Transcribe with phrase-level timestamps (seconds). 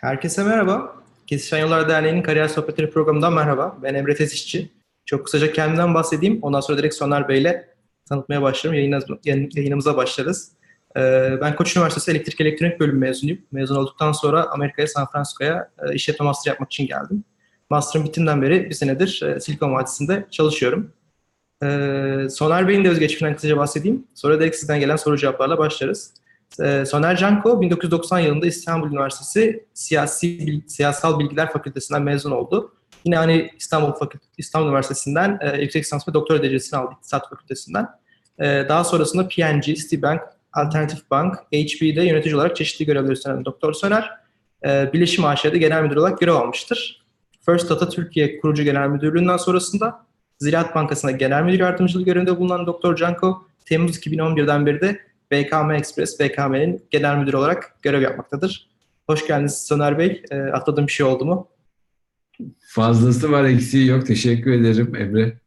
[0.00, 0.96] Herkese merhaba.
[1.26, 3.78] Kesişen Yollar Derneği'nin Kariyer Sohbetleri programından merhaba.
[3.82, 4.70] Ben Emre Tezişçi.
[5.04, 6.38] Çok kısaca kendimden bahsedeyim.
[6.42, 7.68] Ondan sonra direkt Soner Bey ile
[8.08, 8.76] tanıtmaya başlarım.
[9.54, 10.52] Yayınımıza başlarız.
[10.96, 13.38] Ee, ben Koç Üniversitesi Elektrik Elektronik Bölümü mezunuyum.
[13.52, 17.24] Mezun olduktan sonra Amerika'ya, San Francisco'ya e, işletme master yapmak için geldim.
[17.70, 20.92] Master'ın bittiğinden beri bir senedir e, Silikon Vadisi'nde çalışıyorum.
[21.62, 24.06] Ee, Soner Bey'in de özgeçmişinden kısaca bahsedeyim.
[24.14, 26.14] Sonra direkt sizden gelen soru cevaplarla başlarız.
[26.60, 32.72] Ee, Soner Canko 1990 yılında İstanbul Üniversitesi Siyasi Siyasal Bilgiler Fakültesinden mezun oldu.
[33.04, 37.88] Yine hani İstanbul Fakülte, İstanbul Üniversitesi'nden e, yüksek lisans ve doktora derecesini aldı İktisat Fakültesinden.
[38.38, 40.20] E, daha sonrasında PNG, Citibank,
[40.52, 44.10] Alternatif Bank, HP'de yönetici olarak çeşitli görevler üstlenen Doktor Soner,
[44.66, 47.06] e, Bilişim AŞ'de genel müdür olarak görev almıştır.
[47.46, 50.06] First Data Türkiye kurucu genel müdürlüğünden sonrasında
[50.38, 56.20] Ziraat Bankası'nda genel müdür yardımcılığı görevinde bulunan Doktor Canko, Temmuz 2011'den beri de BKM Express,
[56.20, 58.70] BKM'nin genel müdürü olarak görev yapmaktadır.
[59.06, 60.22] Hoş geldiniz Soner Bey.
[60.30, 61.48] E, atladığım bir şey oldu mu?
[62.68, 64.06] Fazlası var, eksiği yok.
[64.06, 65.38] Teşekkür ederim Emre.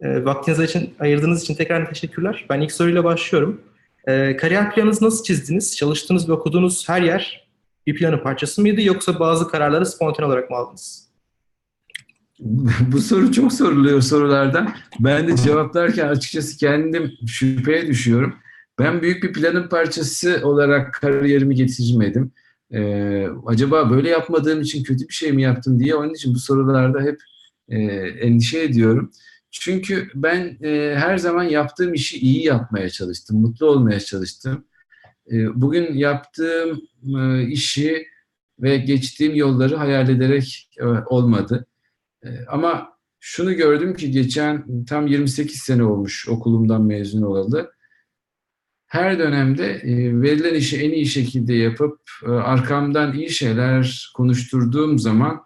[0.00, 2.46] E, vaktiniz için ayırdığınız için tekrar teşekkürler.
[2.50, 3.60] Ben ilk soruyla başlıyorum.
[4.08, 5.76] E, kariyer planınızı nasıl çizdiniz?
[5.76, 7.48] Çalıştığınız ve okuduğunuz her yer
[7.86, 11.10] bir planın parçası mıydı yoksa bazı kararları spontane olarak mı aldınız?
[12.92, 14.74] Bu soru çok soruluyor sorulardan.
[15.00, 18.34] Ben de cevaplarken açıkçası kendim şüpheye düşüyorum.
[18.80, 22.32] Ben büyük bir planın parçası olarak kariyerimi getirmedim.
[22.72, 27.00] Ee, acaba böyle yapmadığım için kötü bir şey mi yaptım diye onun için bu sorularda
[27.00, 27.20] hep
[27.68, 27.78] e,
[28.20, 29.12] endişe ediyorum.
[29.50, 34.64] Çünkü ben e, her zaman yaptığım işi iyi yapmaya çalıştım, mutlu olmaya çalıştım.
[35.32, 36.80] E, bugün yaptığım
[37.18, 38.06] e, işi
[38.60, 41.66] ve geçtiğim yolları hayal ederek e, olmadı.
[42.24, 42.88] E, ama
[43.20, 47.70] şunu gördüm ki geçen tam 28 sene olmuş okulumdan mezun olalı
[48.90, 55.42] her dönemde e, verilen işi en iyi şekilde yapıp e, arkamdan iyi şeyler konuşturduğum zaman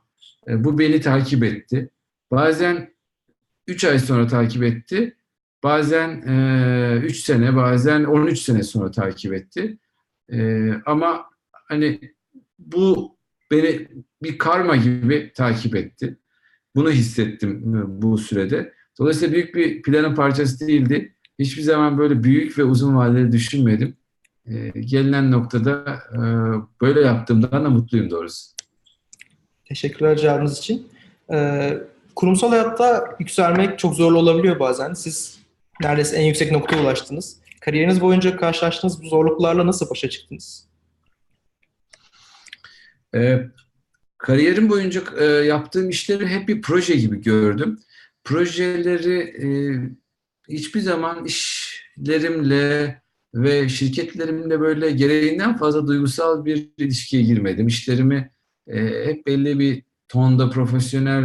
[0.48, 1.90] e, bu beni takip etti.
[2.30, 2.94] Bazen
[3.66, 5.16] 3 ay sonra takip etti.
[5.62, 6.20] Bazen
[7.02, 9.78] 3 sene, bazen 13 sene sonra takip etti.
[10.86, 12.00] Ama hani
[12.58, 13.16] bu
[13.50, 13.88] beni
[14.22, 16.16] bir karma gibi takip etti.
[16.76, 17.62] Bunu hissettim
[18.02, 18.72] bu sürede.
[18.98, 23.96] Dolayısıyla büyük bir planın parçası değildi hiçbir zaman böyle büyük ve uzun vadeli düşünmedim.
[24.46, 26.18] E, gelinen noktada e,
[26.80, 28.54] böyle yaptığımdan da mutluyum doğrusu.
[29.64, 30.88] Teşekkürler cevabınız için.
[31.32, 31.70] E,
[32.16, 34.94] kurumsal hayatta yükselmek çok zorlu olabiliyor bazen.
[34.94, 35.38] Siz
[35.82, 37.36] neredeyse en yüksek noktaya ulaştınız.
[37.60, 40.68] Kariyeriniz boyunca karşılaştığınız bu zorluklarla nasıl başa çıktınız?
[43.14, 43.46] E,
[44.18, 47.80] kariyerim boyunca e, yaptığım işleri hep bir proje gibi gördüm.
[48.24, 49.46] Projeleri e,
[50.48, 53.02] hiçbir zaman işlerimle
[53.34, 57.66] ve şirketlerimle böyle gereğinden fazla duygusal bir ilişkiye girmedim.
[57.66, 58.30] İşlerimi
[58.66, 61.24] e, hep belli bir tonda profesyonel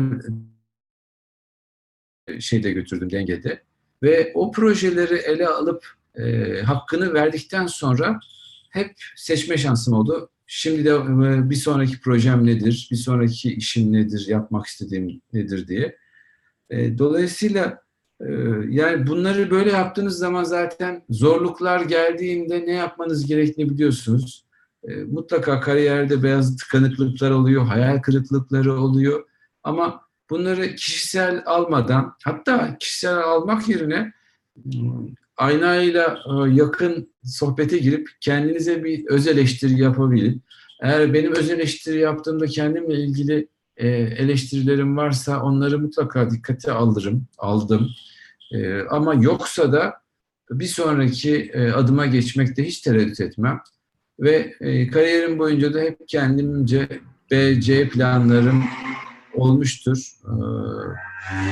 [2.40, 3.64] şeyde götürdüm dengede.
[4.04, 8.20] Ve o projeleri ele alıp e, hakkını verdikten sonra
[8.70, 10.30] hep seçme şansım oldu.
[10.48, 15.98] Şimdi de e, bir sonraki projem nedir, bir sonraki işim nedir, yapmak istediğim nedir diye.
[16.70, 17.82] E, dolayısıyla
[18.70, 24.46] yani bunları böyle yaptığınız zaman zaten zorluklar geldiğinde ne yapmanız gerektiğini biliyorsunuz.
[24.84, 29.24] Ee, mutlaka kariyerde beyaz tıkanıklıklar oluyor, hayal kırıklıkları oluyor.
[29.64, 34.14] Ama bunları kişisel almadan, hatta kişisel almak yerine
[34.64, 40.44] hmm, aynayla e, yakın sohbete girip kendinize bir öz eleştiri yapabilin.
[40.82, 43.48] Eğer benim öz eleştiri yaptığımda kendimle ilgili
[43.80, 47.90] e, eleştirilerim varsa onları mutlaka dikkate alırım, aldım.
[48.52, 49.94] E, ama yoksa da
[50.52, 53.60] bir sonraki e, adıma geçmekte hiç tereddüt etmem.
[54.20, 54.54] Ve
[54.92, 56.88] kariyerim boyunca da hep kendimce
[57.32, 58.64] B, C planlarım
[59.34, 60.12] olmuştur.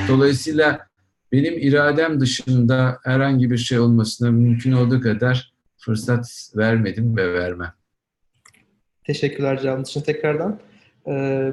[0.08, 0.86] dolayısıyla
[1.32, 7.72] benim iradem dışında herhangi bir şey olmasına mümkün olduğu kadar fırsat vermedim ve vermem.
[9.04, 10.60] Teşekkürler cevabınız için tekrardan.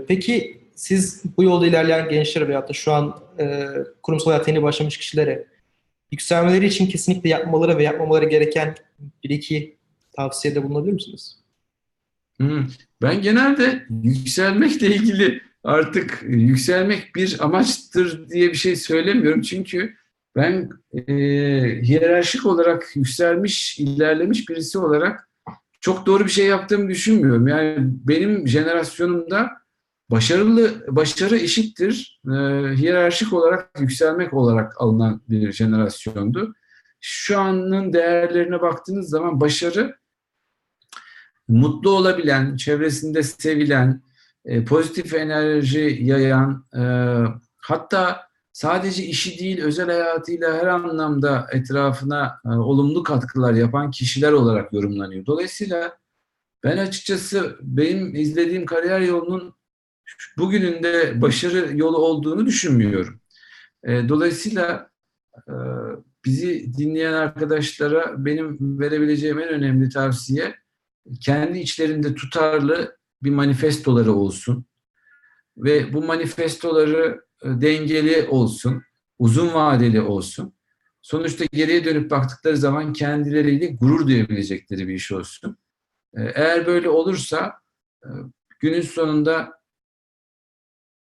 [0.07, 3.68] peki siz bu yolda ilerleyen gençlere veyahut da şu an e,
[4.04, 5.48] kurumsal hayata yeni başlamış kişilere
[6.12, 8.75] yükselmeleri için kesinlikle yapmaları ve yapmamaları gereken
[9.24, 9.77] bir iki
[10.16, 11.39] tavsiyede bulunabilir misiniz?
[12.38, 12.68] Hmm.
[13.01, 19.42] Ben genelde yükselmekle ilgili artık yükselmek bir amaçtır diye bir şey söylemiyorum.
[19.42, 19.95] Çünkü
[20.36, 21.04] ben e,
[21.81, 25.30] hiyerarşik olarak yükselmiş, ilerlemiş birisi olarak
[25.81, 27.48] çok doğru bir şey yaptığımı düşünmüyorum.
[27.48, 29.51] Yani benim jenerasyonumda
[30.12, 32.31] Başarılı başarı eşittir e,
[32.75, 36.56] hiyerarşik olarak yükselmek olarak alınan bir jenerasyondu.
[37.02, 39.96] Şu anın değerlerine baktığınız zaman başarı
[41.48, 44.02] mutlu olabilen, çevresinde sevilen,
[44.46, 46.84] e, pozitif enerji yayan, e,
[47.58, 48.22] hatta
[48.54, 55.25] sadece işi değil özel hayatıyla her anlamda etrafına e, olumlu katkılar yapan kişiler olarak yorumlanıyor.
[55.25, 55.98] Dolayısıyla
[56.63, 59.54] ben açıkçası benim izlediğim kariyer yolunun
[60.38, 63.19] bugünün de başarı yolu olduğunu düşünmüyorum.
[63.84, 64.90] E, dolayısıyla
[65.48, 65.54] e,
[66.25, 70.56] bizi dinleyen arkadaşlara benim verebileceğim en önemli tavsiye
[71.22, 74.66] kendi içlerinde tutarlı bir manifestoları olsun.
[75.57, 78.84] Ve bu manifestoları e, dengeli olsun,
[79.19, 80.56] uzun vadeli olsun.
[81.01, 85.58] Sonuçta geriye dönüp baktıkları zaman kendileriyle gurur duyabilecekleri bir iş olsun.
[86.16, 87.54] Eğer böyle olursa
[88.60, 89.54] günün sonunda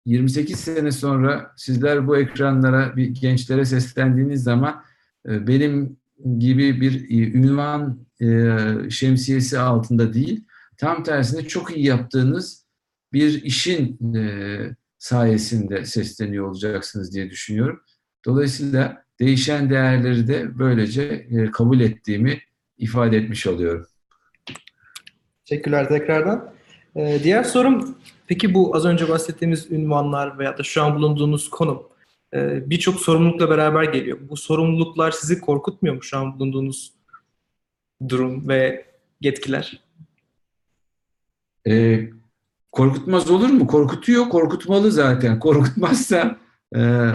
[0.05, 4.83] 28 sene sonra sizler bu ekranlara bir gençlere seslendiğiniz zaman
[5.25, 5.97] benim
[6.39, 8.05] gibi bir ünvan
[8.89, 10.43] şemsiyesi altında değil,
[10.77, 12.65] tam tersine çok iyi yaptığınız
[13.13, 13.99] bir işin
[14.97, 17.81] sayesinde sesleniyor olacaksınız diye düşünüyorum.
[18.25, 22.39] Dolayısıyla değişen değerleri de böylece kabul ettiğimi
[22.77, 23.87] ifade etmiş oluyorum.
[25.45, 26.53] Teşekkürler tekrardan.
[26.95, 27.97] diğer sorum,
[28.33, 31.83] peki bu az önce bahsettiğimiz ünvanlar veya da şu an bulunduğunuz konum
[32.35, 34.17] birçok sorumlulukla beraber geliyor.
[34.29, 36.93] Bu sorumluluklar sizi korkutmuyor mu şu an bulunduğunuz
[38.09, 38.85] durum ve
[39.21, 39.83] yetkiler?
[41.67, 42.09] Ee,
[42.71, 43.67] korkutmaz olur mu?
[43.67, 45.39] Korkutuyor, korkutmalı zaten.
[45.39, 46.37] Korkutmazsa
[46.75, 47.09] e,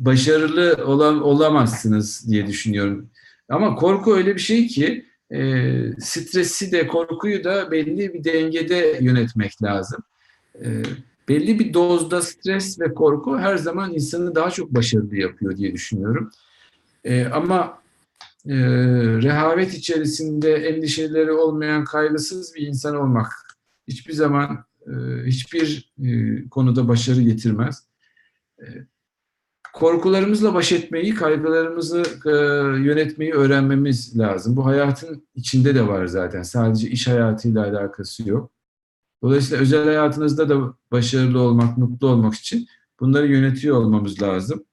[0.00, 3.10] başarılı olam, olamazsınız diye düşünüyorum.
[3.48, 5.40] Ama korku öyle bir şey ki e,
[6.00, 10.04] stresi de korkuyu da belli bir dengede yönetmek lazım.
[10.62, 10.82] E,
[11.28, 16.30] belli bir dozda stres ve korku her zaman insanı daha çok başarılı yapıyor diye düşünüyorum.
[17.04, 17.78] E, ama
[18.46, 18.54] e,
[19.22, 23.32] rehavet içerisinde endişeleri olmayan kaygısız bir insan olmak
[23.88, 24.92] hiçbir zaman e,
[25.26, 26.08] hiçbir e,
[26.48, 27.84] konuda başarı getirmez.
[28.60, 28.64] E,
[29.72, 32.30] korkularımızla baş etmeyi, kaygılarımızı e,
[32.84, 34.56] yönetmeyi öğrenmemiz lazım.
[34.56, 36.42] Bu hayatın içinde de var zaten.
[36.42, 38.53] Sadece iş hayatıyla alakası yok.
[39.24, 42.68] Dolayısıyla özel hayatınızda da başarılı olmak, mutlu olmak için
[43.00, 44.64] bunları yönetiyor olmamız lazım.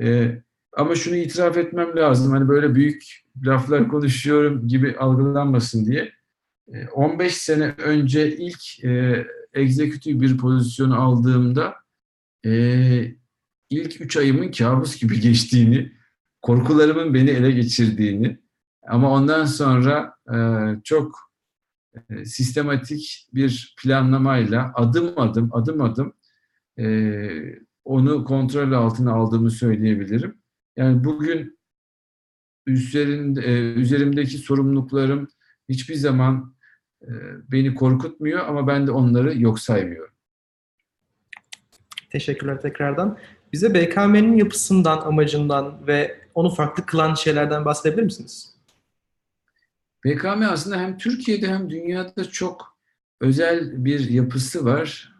[0.00, 2.32] Ee, ama şunu itiraf etmem lazım.
[2.32, 3.04] Hani böyle büyük
[3.44, 6.12] laflar konuşuyorum gibi algılanmasın diye.
[6.92, 11.74] 15 ee, sene önce ilk e, egzekütif bir pozisyonu aldığımda
[12.46, 12.52] e,
[13.70, 15.92] ilk 3 ayımın kabus gibi geçtiğini,
[16.42, 18.38] korkularımın beni ele geçirdiğini
[18.88, 20.38] ama ondan sonra e,
[20.84, 21.29] çok
[22.10, 26.12] e, sistematik bir planlamayla adım adım adım adım
[26.78, 27.28] e,
[27.84, 30.38] onu kontrol altına aldığımı söyleyebilirim.
[30.76, 31.58] Yani bugün
[32.66, 35.28] üzerinde, e, üzerimdeki sorumluluklarım
[35.68, 36.54] hiçbir zaman
[37.02, 37.10] e,
[37.52, 40.14] beni korkutmuyor ama ben de onları yok saymıyorum.
[42.10, 43.18] Teşekkürler tekrardan.
[43.52, 48.59] Bize BKM'nin yapısından, amacından ve onu farklı kılan şeylerden bahsedebilir misiniz?
[50.04, 52.78] BKM aslında hem Türkiye'de hem dünyada çok
[53.20, 55.12] özel bir yapısı var.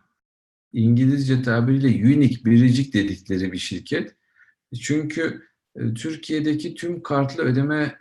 [0.73, 4.15] İngilizce tabiriyle unique, biricik dedikleri bir şirket.
[4.81, 5.43] Çünkü
[5.77, 7.99] e, Türkiye'deki tüm kartlı ödeme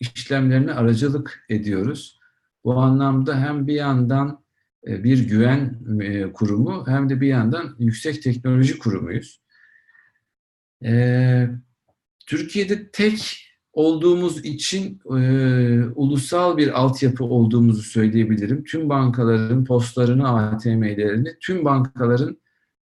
[0.00, 2.20] işlemlerine aracılık ediyoruz.
[2.64, 4.44] Bu anlamda hem bir yandan
[4.86, 9.42] e, bir güven e, kurumu hem de bir yandan yüksek teknoloji kurumuyuz.
[12.26, 15.20] Türkiye'de tek olduğumuz için e,
[15.94, 18.64] ulusal bir altyapı olduğumuzu söyleyebilirim.
[18.64, 22.36] Tüm bankaların postlarını, ATM'lerini, tüm bankaların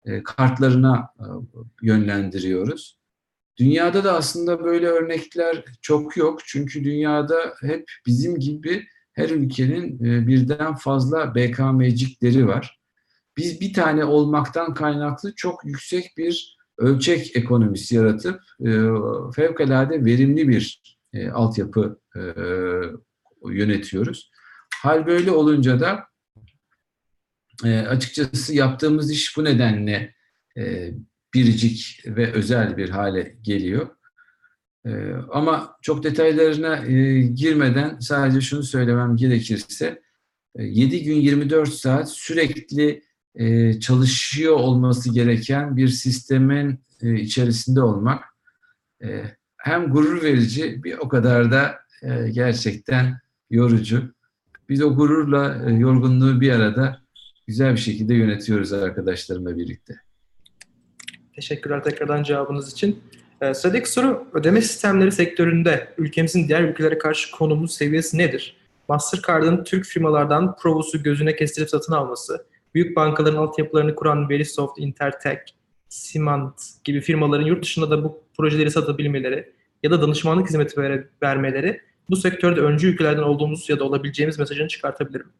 [0.05, 1.25] e, kartlarına e,
[1.81, 2.99] yönlendiriyoruz.
[3.57, 6.39] Dünyada da aslında böyle örnekler çok yok.
[6.45, 12.79] Çünkü dünyada hep bizim gibi her ülkenin e, birden fazla BKM'cikleri var.
[13.37, 18.71] Biz bir tane olmaktan kaynaklı çok yüksek bir ölçek ekonomisi yaratıp e,
[19.35, 20.81] fevkalade verimli bir
[21.13, 22.21] e, altyapı e,
[23.45, 24.31] yönetiyoruz.
[24.81, 26.05] Hal böyle olunca da
[27.65, 30.15] e, açıkçası yaptığımız iş bu nedenle
[30.57, 30.91] e,
[31.33, 33.89] biricik ve özel bir hale geliyor.
[34.85, 40.01] E, ama çok detaylarına e, girmeden sadece şunu söylemem gerekirse
[40.55, 48.23] e, 7 gün 24 saat sürekli e, çalışıyor olması gereken bir sistemin e, içerisinde olmak
[49.03, 49.23] e,
[49.57, 51.79] hem gurur verici bir o kadar da
[52.31, 53.19] gerçekten
[53.49, 54.13] yorucu.
[54.69, 57.01] Biz o gururla yorgunluğu bir arada
[57.47, 59.95] güzel bir şekilde yönetiyoruz arkadaşlarımla birlikte.
[61.35, 63.03] Teşekkürler tekrardan cevabınız için.
[63.41, 68.57] Ee, sıradaki soru ödeme sistemleri sektöründe ülkemizin diğer ülkelere karşı konumu seviyesi nedir?
[68.87, 72.45] Mastercard'ın Türk firmalardan Provus'u gözüne kestirip satın alması,
[72.75, 75.55] büyük bankaların altyapılarını kuran Verisoft, Intertek,
[75.89, 81.81] Simant gibi firmaların yurt dışında da bu projeleri satabilmeleri ya da danışmanlık hizmeti vere- vermeleri
[82.09, 85.31] bu sektörde öncü ülkelerden olduğumuz ya da olabileceğimiz mesajını çıkartabilir mi?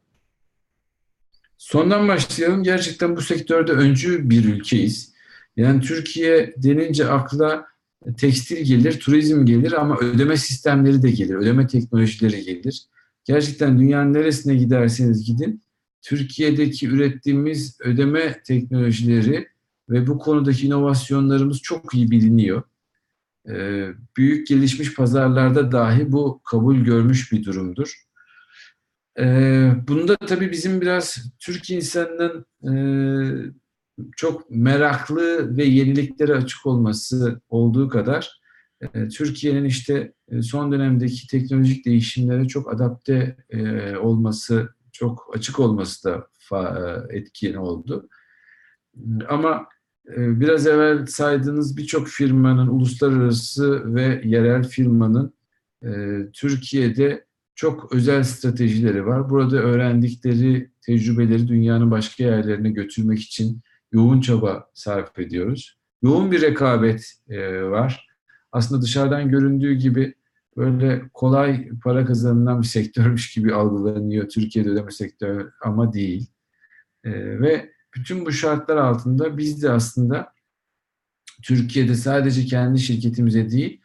[1.58, 2.64] Sondan başlayalım.
[2.64, 5.14] Gerçekten bu sektörde öncü bir ülkeyiz.
[5.58, 7.66] Yani Türkiye denince akla
[8.18, 12.84] tekstil gelir, turizm gelir ama ödeme sistemleri de gelir, ödeme teknolojileri gelir.
[13.26, 15.62] Gerçekten dünyanın neresine giderseniz gidin,
[16.02, 19.48] Türkiye'deki ürettiğimiz ödeme teknolojileri
[19.90, 22.64] ve bu konudaki inovasyonlarımız çok iyi biliniyor.
[23.50, 23.88] Ee,
[24.18, 27.94] büyük gelişmiş pazarlarda dahi bu kabul görmüş bir durumdur.
[29.20, 32.74] Ee, bunda tabii bizim biraz Türk insanının e,
[34.16, 38.42] çok meraklı ve yeniliklere açık olması olduğu kadar
[38.82, 43.38] e, Türkiye'nin işte e, son dönemdeki teknolojik değişimlere çok adapte
[44.02, 48.10] olması, çok açık olması da e, etkin oldu.
[49.30, 49.68] Ama
[50.08, 55.34] e, biraz evvel saydığınız birçok firmanın, uluslararası ve yerel firmanın
[55.84, 55.90] e,
[56.34, 57.26] Türkiye'de
[57.56, 59.30] çok özel stratejileri var.
[59.30, 65.78] Burada öğrendikleri tecrübeleri dünyanın başka yerlerine götürmek için yoğun çaba sarf ediyoruz.
[66.02, 67.14] Yoğun bir rekabet
[67.62, 68.08] var.
[68.52, 70.14] Aslında dışarıdan göründüğü gibi
[70.60, 76.28] böyle kolay para kazanılan bir sektörmüş gibi algılanıyor Türkiye'de ödeme sektörü ama değil.
[77.04, 80.34] E, ve bütün bu şartlar altında biz de aslında
[81.44, 83.82] Türkiye'de sadece kendi şirketimize değil,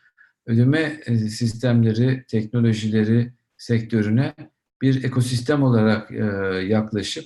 [0.47, 4.35] ödeme e, sistemleri, teknolojileri sektörüne
[4.83, 6.25] bir ekosistem olarak e,
[6.67, 7.25] yaklaşıp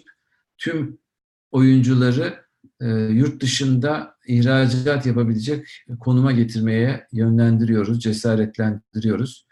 [0.59, 0.99] tüm
[1.50, 2.48] oyuncuları
[2.81, 5.69] e, yurt dışında ihracat yapabilecek
[6.01, 9.47] konuma getirmeye yönlendiriyoruz, cesaretlendiriyoruz.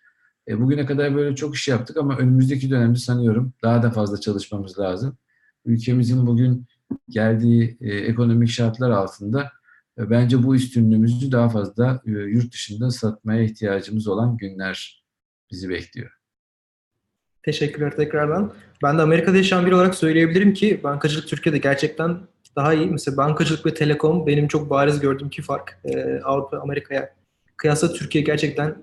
[0.48, 4.78] E, bugüne kadar böyle çok iş yaptık ama önümüzdeki dönemde sanıyorum daha da fazla çalışmamız
[4.78, 5.18] lazım.
[5.64, 6.66] Ülkemizin bugün
[7.08, 9.52] geldiği e, ekonomik şartlar altında
[9.98, 15.04] e, bence bu üstünlüğümüzü daha fazla e, yurt dışında satmaya ihtiyacımız olan günler
[15.50, 16.10] bizi bekliyor.
[17.42, 18.54] Teşekkürler tekrardan.
[18.82, 22.18] Ben de Amerika'da yaşayan biri olarak söyleyebilirim ki bankacılık Türkiye'de gerçekten
[22.56, 22.86] daha iyi.
[22.86, 25.78] Mesela bankacılık ve telekom benim çok bariz gördüğüm iki fark.
[25.84, 27.14] Ee, Avrupa, Amerika'ya
[27.56, 28.76] kıyasla Türkiye gerçekten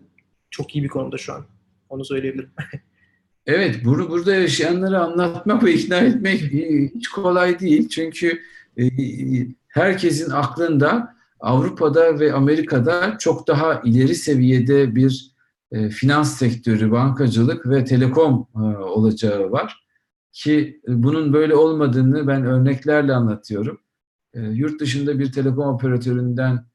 [0.50, 1.46] çok iyi bir konumda şu an.
[1.90, 2.52] Onu söyleyebilirim.
[3.46, 6.42] Evet, bunu burada yaşayanları anlatmak ve ikna etmek
[6.96, 7.90] hiç kolay değil.
[7.90, 8.40] Çünkü
[8.80, 8.84] e,
[9.68, 15.32] herkesin aklında Avrupa'da ve Amerika'da çok daha ileri seviyede bir
[15.72, 19.83] e, finans sektörü, bankacılık ve telekom e, olacağı var.
[20.34, 23.80] Ki bunun böyle olmadığını ben örneklerle anlatıyorum.
[24.34, 26.66] Yurt dışında bir telekom operatöründen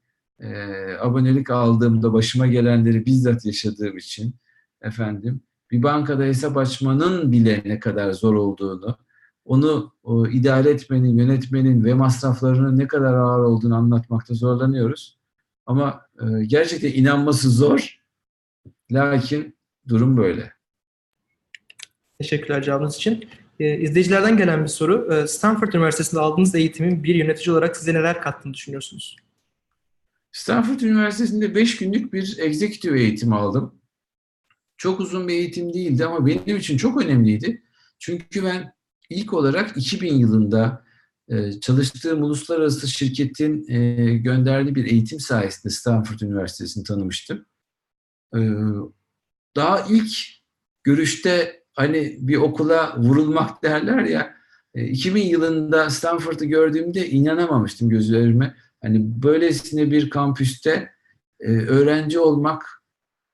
[1.01, 4.35] abonelik aldığımda başıma gelenleri bizzat yaşadığım için
[4.83, 8.99] efendim bir bankada hesap açmanın bile ne kadar zor olduğunu,
[9.45, 15.19] onu o, idare etmenin, yönetmenin ve masraflarının ne kadar ağır olduğunu anlatmakta zorlanıyoruz.
[15.67, 17.99] Ama e, gerçekten inanması zor.
[18.93, 19.57] Lakin
[19.89, 20.53] durum böyle.
[22.19, 23.29] Teşekkürler cevabınız için.
[23.61, 25.15] Ee, izleyicilerden gelen bir soru.
[25.15, 29.17] Ee, Stanford Üniversitesi'nde aldığınız eğitimin bir yönetici olarak size neler kattığını düşünüyorsunuz?
[30.33, 33.75] Stanford Üniversitesi'nde 5 günlük bir executive eğitim aldım.
[34.77, 37.63] Çok uzun bir eğitim değildi ama benim için çok önemliydi.
[37.99, 38.73] Çünkü ben
[39.11, 40.85] ilk olarak 2000 yılında
[41.29, 47.47] e, çalıştığım uluslararası şirketin e, gönderdiği bir eğitim sayesinde Stanford Üniversitesi'ni tanımıştım.
[48.35, 48.41] E,
[49.57, 50.13] daha ilk
[50.83, 54.35] görüşte hani bir okula vurulmak derler ya,
[54.75, 58.55] 2000 yılında Stanford'u gördüğümde inanamamıştım gözlerime.
[58.83, 60.91] Hani böylesine bir kampüste
[61.47, 62.83] öğrenci olmak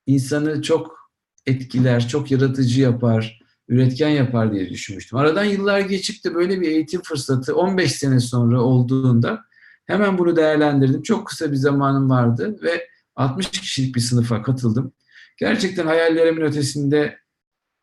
[0.06, 1.10] insanı çok
[1.46, 5.18] etkiler, çok yaratıcı yapar, üretken yapar diye düşünmüştüm.
[5.18, 9.44] Aradan yıllar geçip de böyle bir eğitim fırsatı 15 sene sonra olduğunda
[9.86, 11.02] hemen bunu değerlendirdim.
[11.02, 14.92] Çok kısa bir zamanım vardı ve 60 kişilik bir sınıfa katıldım.
[15.36, 17.23] Gerçekten hayallerimin ötesinde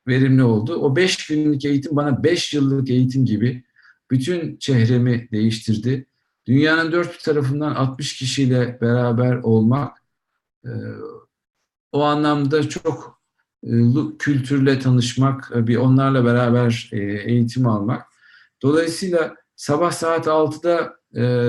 [0.08, 0.76] verimli oldu.
[0.76, 3.64] O 5 günlük eğitim bana 5 yıllık eğitim gibi
[4.12, 6.06] bütün çehremi değiştirdi.
[6.48, 9.98] Dünyanın dört bir tarafından 60 kişiyle beraber olmak
[11.92, 13.22] o anlamda çok
[14.20, 16.90] kültürle tanışmak, bir onlarla beraber
[17.26, 18.06] eğitim almak.
[18.62, 20.96] Dolayısıyla sabah saat 6'da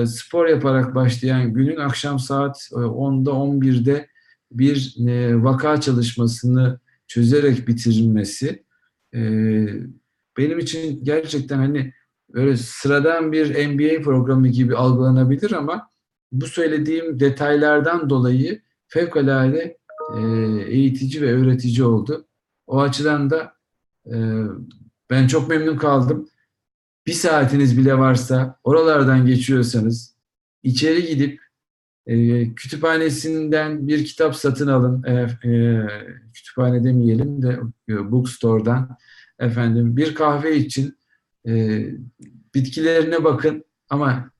[0.05, 4.07] spor yaparak başlayan günün akşam saat 10'da 11'de
[4.51, 4.95] bir
[5.43, 8.63] vaka çalışmasını çözerek bitirilmesi
[10.37, 11.93] benim için gerçekten hani
[12.33, 15.89] böyle sıradan bir MBA programı gibi algılanabilir ama
[16.31, 19.77] bu söylediğim detaylardan dolayı fevkalade
[20.67, 22.27] eğitici ve öğretici oldu.
[22.67, 23.53] O açıdan da
[24.07, 24.15] E,
[25.09, 26.29] ben çok memnun kaldım.
[27.07, 30.15] Bir saatiniz bile varsa, oralardan geçiyorsanız
[30.63, 31.41] içeri gidip
[32.07, 35.03] e, kütüphanesinden bir kitap satın alın.
[35.03, 35.13] E,
[35.49, 35.87] e,
[36.33, 38.97] kütüphane demeyelim de e, bookstore'dan
[39.39, 40.97] efendim bir kahve için
[41.47, 41.83] e,
[42.55, 44.31] bitkilerine bakın ama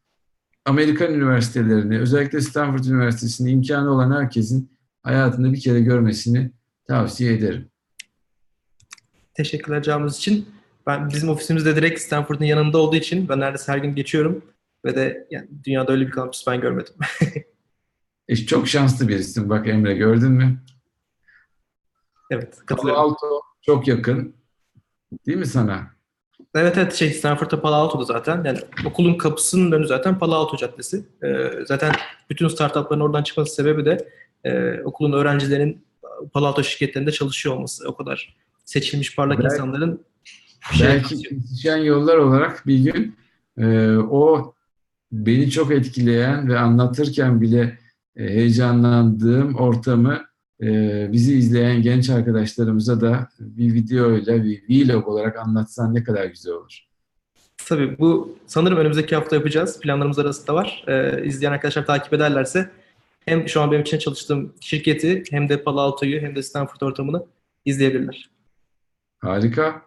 [0.66, 4.72] Amerikan üniversitelerini, özellikle Stanford Üniversitesi'nin imkanı olan herkesin
[5.04, 6.52] hayatında bir kere görmesini
[6.88, 7.70] tavsiye ederim.
[9.34, 10.48] Teşekkürler cevabınız için.
[10.88, 14.46] Ben bizim ofisimizde direkt Stanford'un yanında olduğu için ben neredeyse her gün geçiyorum
[14.86, 16.94] ve de yani dünyada öyle bir kampüs ben görmedim.
[18.28, 20.64] e, çok şanslı birisin bak Emre gördün mü?
[22.32, 22.94] Evet, Palo.
[22.94, 24.36] Alto çok yakın.
[25.26, 25.88] Değil mi sana?
[26.56, 28.44] Evet evet şey Stanford'da Palo Alto'da zaten.
[28.44, 31.06] Yani okulun kapısının önü zaten Palo Alto Caddesi.
[31.24, 31.92] Ee, zaten
[32.30, 34.10] bütün startupların oradan çıkması sebebi de
[34.44, 35.86] e, okulun öğrencilerinin
[36.34, 37.90] Palo Alto şirketlerinde çalışıyor olması.
[37.90, 40.06] O kadar seçilmiş parlak Belki- insanların
[40.72, 43.16] bir şey Belki kesişen yollar olarak bir gün
[43.58, 44.54] e, o
[45.12, 47.80] beni çok etkileyen ve anlatırken bile
[48.18, 50.26] e, heyecanlandığım ortamı
[50.62, 50.68] e,
[51.12, 56.80] bizi izleyen genç arkadaşlarımıza da bir videoyla, bir vlog olarak anlatsan ne kadar güzel olur.
[57.66, 59.80] Tabii bu sanırım önümüzdeki hafta yapacağız.
[59.80, 60.84] Planlarımız arasında var.
[60.88, 62.70] Ee, izleyen arkadaşlar takip ederlerse
[63.26, 67.26] hem şu an benim için çalıştığım şirketi hem de Palo Alto'yu hem de Stanford ortamını
[67.66, 68.30] izleyebilirler.
[69.20, 69.82] Harika.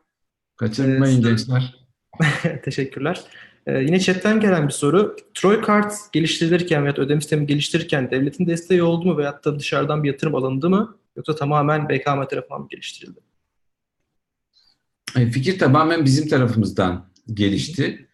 [0.56, 1.74] Kaçırmayın Ee, gençler.
[2.64, 3.24] Teşekkürler.
[3.66, 5.16] Ee, yine chatten gelen bir soru.
[5.34, 10.08] Troy Kart geliştirilirken veya ödeme sistemi geliştirirken devletin desteği oldu mu veyahut da dışarıdan bir
[10.08, 10.98] yatırım alındı mı?
[11.16, 13.20] Yoksa tamamen BKM tarafından mı geliştirildi?
[15.16, 18.08] E, Fikir tamamen bizim tarafımızdan gelişti.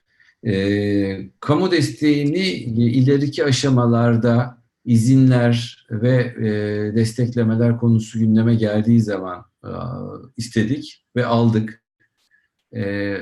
[0.46, 6.50] E, kamu desteğini ileriki aşamalarda izinler ve e,
[6.96, 9.70] desteklemeler konusu gündeme geldiği zaman e,
[10.36, 11.82] istedik ve aldık.
[12.74, 13.16] E,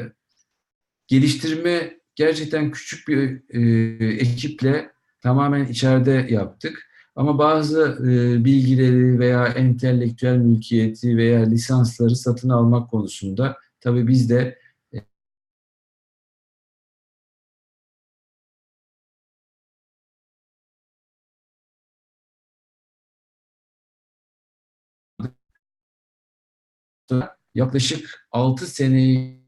[1.09, 6.91] geliştirme gerçekten küçük bir e, ekiple tamamen içeride yaptık.
[7.17, 14.59] Ama bazı e, bilgileri veya entelektüel mülkiyeti veya lisansları satın almak konusunda tabii biz de
[27.55, 29.40] yaklaşık 6 sene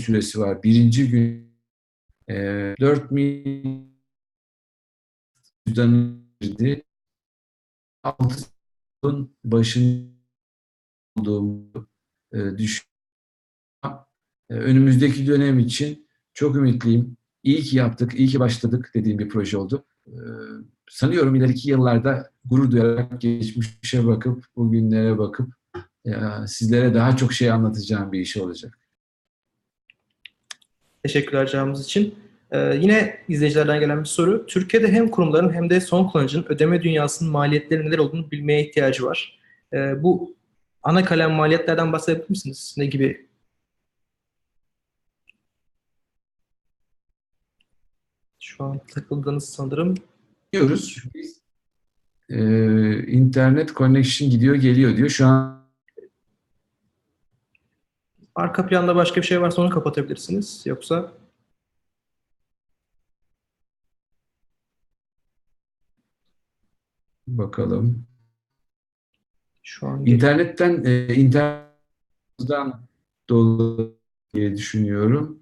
[0.00, 0.62] süresi var.
[0.62, 1.52] Birinci gün
[2.30, 2.34] e,
[2.80, 3.92] 4 milyon
[6.40, 6.84] girdi.
[8.02, 8.34] 6
[9.04, 10.12] yılın başında
[11.16, 11.88] olduğumu
[12.32, 12.92] e, düşünüyorum.
[14.50, 17.16] E, önümüzdeki dönem için çok ümitliyim.
[17.42, 19.84] İyi ki yaptık, iyi ki başladık dediğim bir proje oldu.
[20.06, 20.14] E,
[20.90, 25.54] sanıyorum ileriki yıllarda gurur duyarak geçmişe bakıp, bugünlere bakıp
[26.06, 26.12] e,
[26.46, 28.81] sizlere daha çok şey anlatacağım bir iş olacak.
[31.02, 32.14] Teşekkürler cevabınız için.
[32.50, 34.46] Ee, yine izleyicilerden gelen bir soru.
[34.46, 39.38] Türkiye'de hem kurumların hem de son kullanıcının ödeme dünyasının maliyetleri neler olduğunu bilmeye ihtiyacı var.
[39.72, 40.36] Ee, bu
[40.82, 42.74] ana kalem maliyetlerden bahsedebilir misiniz?
[42.78, 43.26] Ne gibi?
[48.38, 49.94] Şu an takıldınız sanırım.
[50.52, 51.04] Diyoruz.
[51.14, 51.40] Biz,
[52.28, 52.38] e,
[53.06, 55.08] internet connection gidiyor geliyor diyor.
[55.08, 55.61] Şu an
[58.34, 60.62] Arka planda başka bir şey varsa onu kapatabilirsiniz.
[60.66, 61.12] Yoksa
[67.26, 68.06] bakalım.
[69.62, 72.72] şu an İnternetten e, internetten
[73.28, 73.94] dolayı
[74.34, 75.38] diye düşünüyorum.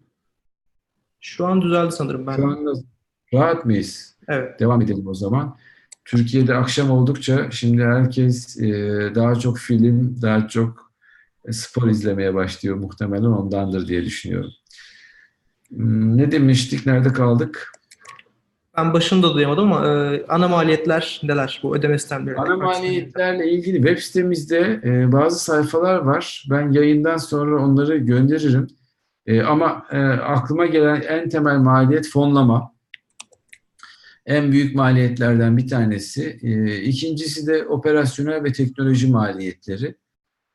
[1.20, 2.36] şu an düzeldi sanırım ben.
[2.36, 2.72] Şu anda
[3.34, 4.16] rahat mıyız?
[4.28, 4.60] Evet.
[4.60, 5.56] Devam edelim o zaman.
[6.04, 8.68] Türkiye'de akşam oldukça şimdi herkes e,
[9.14, 10.89] daha çok film, daha çok
[11.50, 14.50] spor izlemeye başlıyor muhtemelen ondandır diye düşünüyorum.
[15.68, 16.86] Hmm, Ne demiştik?
[16.86, 17.72] Nerede kaldık?
[18.76, 22.36] Ben başını da duyamadım ama e, ana maliyetler neler bu ödeme sistemleri?
[22.36, 26.46] Ana maliyetlerle ilgili web sitemizde e, bazı sayfalar var.
[26.50, 28.66] Ben yayından sonra onları gönderirim.
[29.26, 32.72] E, ama e, aklıma gelen en temel maliyet fonlama.
[34.26, 36.38] En büyük maliyetlerden bir tanesi.
[36.42, 39.94] E, ikincisi de operasyonel ve teknoloji maliyetleri.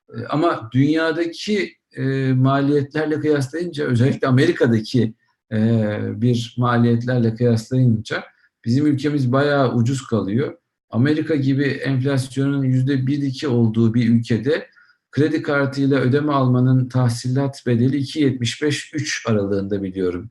[0.10, 5.14] E, ama dünyadaki e, maliyetlerle kıyaslayınca özellikle Amerika'daki
[5.52, 8.24] e, bir maliyetlerle kıyaslayınca
[8.66, 10.58] bizim ülkemiz bayağı ucuz kalıyor.
[10.90, 14.68] Amerika gibi enflasyonun yüzde bir iki olduğu bir ülkede
[15.12, 20.30] kredi kartıyla ödeme almanın tahsilat bedeli 2.75-3 aralığında biliyorum.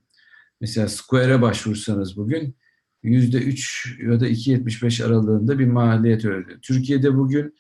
[0.61, 2.57] Mesela Square'e başvursanız bugün
[3.03, 6.59] yüzde 3 ya da 2.75 aralığında bir maliyet ödüyor.
[6.63, 7.55] Türkiye'de bugün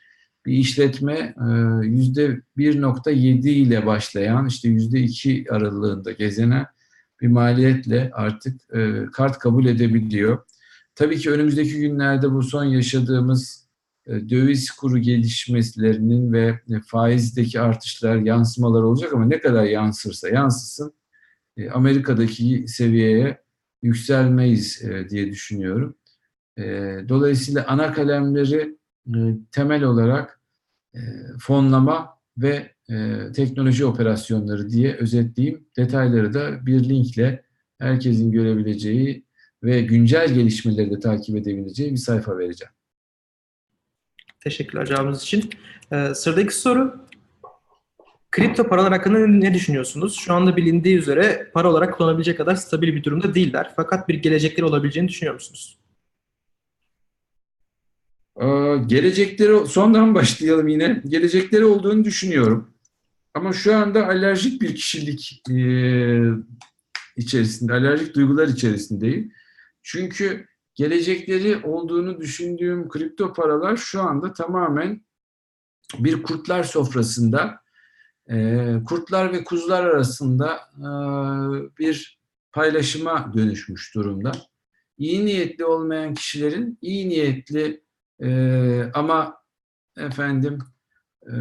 [0.46, 1.46] bir işletme e,
[1.86, 6.66] yüzde 1.7 ile başlayan işte yüzde 2 aralığında gezenen
[7.20, 10.38] bir maliyetle artık e, kart kabul edebiliyor.
[10.94, 13.68] Tabii ki önümüzdeki günlerde bu son yaşadığımız
[14.06, 20.94] e, döviz kuru gelişmelerinin ve faizdeki artışlar, yansımalar olacak ama ne kadar yansırsa yansısın
[21.72, 23.42] Amerika'daki seviyeye
[23.82, 25.96] yükselmeyiz diye düşünüyorum.
[27.08, 28.76] Dolayısıyla ana kalemleri
[29.52, 30.40] temel olarak
[30.94, 31.00] e,
[31.40, 35.66] fonlama ve e, teknoloji operasyonları diye özetleyeyim.
[35.76, 37.44] Detayları da bir linkle
[37.78, 39.24] herkesin görebileceği
[39.62, 42.72] ve güncel gelişmeleri de takip edebileceği bir sayfa vereceğim.
[44.40, 45.50] Teşekkürler cevabınız için.
[46.14, 47.06] Sıradaki soru.
[48.30, 50.16] Kripto paralar hakkında ne düşünüyorsunuz?
[50.18, 53.72] Şu anda bilindiği üzere para olarak kullanabilecek kadar stabil bir durumda değiller.
[53.76, 55.78] Fakat bir gelecekleri olabileceğini düşünüyor musunuz?
[58.40, 61.02] Ee, Gelecekleri, sondan başlayalım yine.
[61.08, 62.74] Gelecekleri olduğunu düşünüyorum.
[63.34, 65.56] Ama şu anda alerjik bir kişilik e,
[67.16, 69.32] içerisinde, alerjik duygular içerisindeyim.
[69.82, 75.04] Çünkü gelecekleri olduğunu düşündüğüm kripto paralar şu anda tamamen
[75.98, 77.60] bir kurtlar sofrasında,
[78.30, 80.88] e, kurtlar ve kuzular arasında e,
[81.78, 82.18] bir
[82.52, 84.32] paylaşıma dönüşmüş durumda.
[84.98, 87.83] İyi niyetli olmayan kişilerin iyi niyetli
[88.24, 89.36] e, ama
[89.98, 90.58] efendim
[91.26, 91.34] e,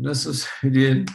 [0.00, 1.06] nasıl söyleyelim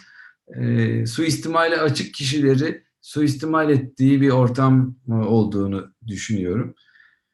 [0.47, 6.75] e, suistimale açık kişileri suistimal ettiği bir ortam olduğunu düşünüyorum.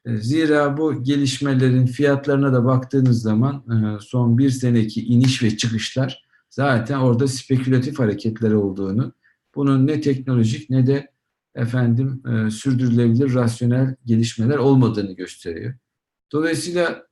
[0.06, 6.26] E, Zira bu gelişmelerin fiyatlarına da baktığınız zaman e, son bir seneki iniş ve çıkışlar
[6.50, 9.14] zaten orada spekülatif hareketler olduğunu,
[9.56, 11.12] bunun ne teknolojik ne de
[11.56, 15.74] efendim e, sürdürülebilir rasyonel gelişmeler olmadığını gösteriyor.
[16.32, 17.11] Dolayısıyla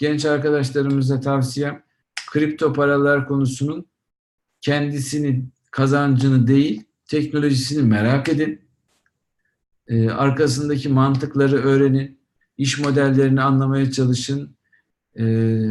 [0.00, 1.82] genç arkadaşlarımıza tavsiyem
[2.30, 3.86] kripto paralar konusunun
[4.60, 8.60] kendisini kazancını değil teknolojisini merak edin.
[9.88, 12.18] Ee, arkasındaki mantıkları öğrenin.
[12.58, 14.56] iş modellerini anlamaya çalışın.
[15.18, 15.70] Ee,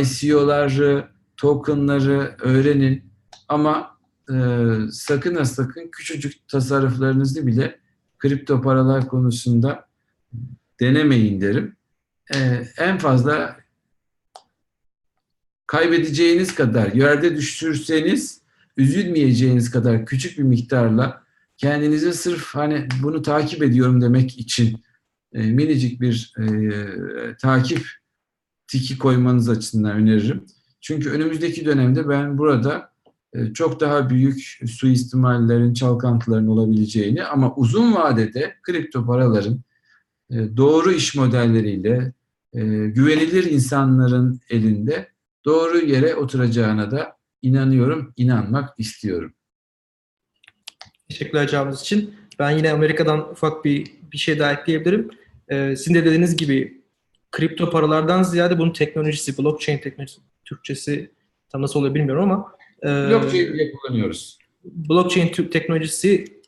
[0.00, 3.12] ICO'ları, tokenları öğrenin.
[3.48, 3.98] Ama
[4.30, 4.36] e,
[4.90, 7.80] sakın ha sakın küçücük tasarruflarınızı bile
[8.18, 9.88] kripto paralar konusunda
[10.80, 11.76] denemeyin derim.
[12.34, 13.56] Ee, en fazla
[15.66, 18.42] kaybedeceğiniz kadar yerde düşürseniz
[18.76, 21.22] üzülmeyeceğiniz kadar küçük bir miktarla
[21.56, 24.82] kendinize sırf hani bunu takip ediyorum demek için
[25.32, 26.46] e, minicik bir e,
[27.36, 27.86] takip
[28.66, 30.44] tiki koymanız açısından öneririm.
[30.80, 32.92] Çünkü önümüzdeki dönemde ben burada
[33.32, 39.60] e, çok daha büyük suistimallerin, çalkantıların olabileceğini ama uzun vadede kripto paraların
[40.56, 42.12] doğru iş modelleriyle
[42.54, 45.08] e, güvenilir insanların elinde
[45.44, 49.32] doğru yere oturacağına da inanıyorum, inanmak istiyorum.
[51.08, 52.14] Teşekkürler cevabınız için.
[52.38, 55.10] Ben yine Amerika'dan ufak bir bir şey daha ekleyebilirim.
[55.48, 56.82] Ee, sizin de dediğiniz gibi
[57.30, 61.10] kripto paralardan ziyade bunun teknolojisi, blockchain teknolojisi, Türkçesi
[61.48, 64.38] tam nasıl oluyor bilmiyorum ama e, Blockchain bile kullanıyoruz.
[64.64, 66.41] blockchain teknolojisi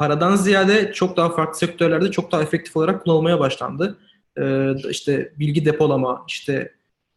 [0.00, 3.98] paradan ziyade çok daha farklı sektörlerde çok daha efektif olarak kullanılmaya başlandı.
[4.38, 6.74] Ee, işte bilgi depolama, işte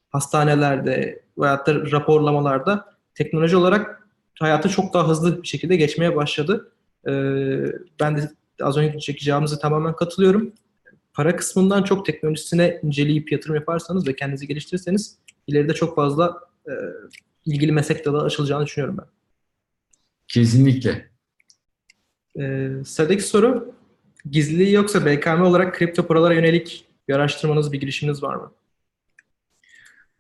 [0.10, 4.08] hastanelerde veyahut da raporlamalarda teknoloji olarak
[4.40, 6.72] hayata çok daha hızlı bir şekilde geçmeye başladı.
[7.08, 7.12] Ee,
[8.00, 10.54] ben de az önceki cevabınıza tamamen katılıyorum.
[11.14, 15.18] Para kısmından çok teknolojisine inceleyip yatırım yaparsanız ve kendinizi geliştirirseniz
[15.48, 16.72] ileride çok fazla e,
[17.46, 19.08] ilgili meslek dalı açılacağını düşünüyorum ben.
[20.28, 21.13] Kesinlikle.
[22.40, 23.74] Ee, sıradaki soru,
[24.32, 28.52] gizli yoksa BKM olarak kripto paralara yönelik bir araştırmanız, bir girişiminiz var mı?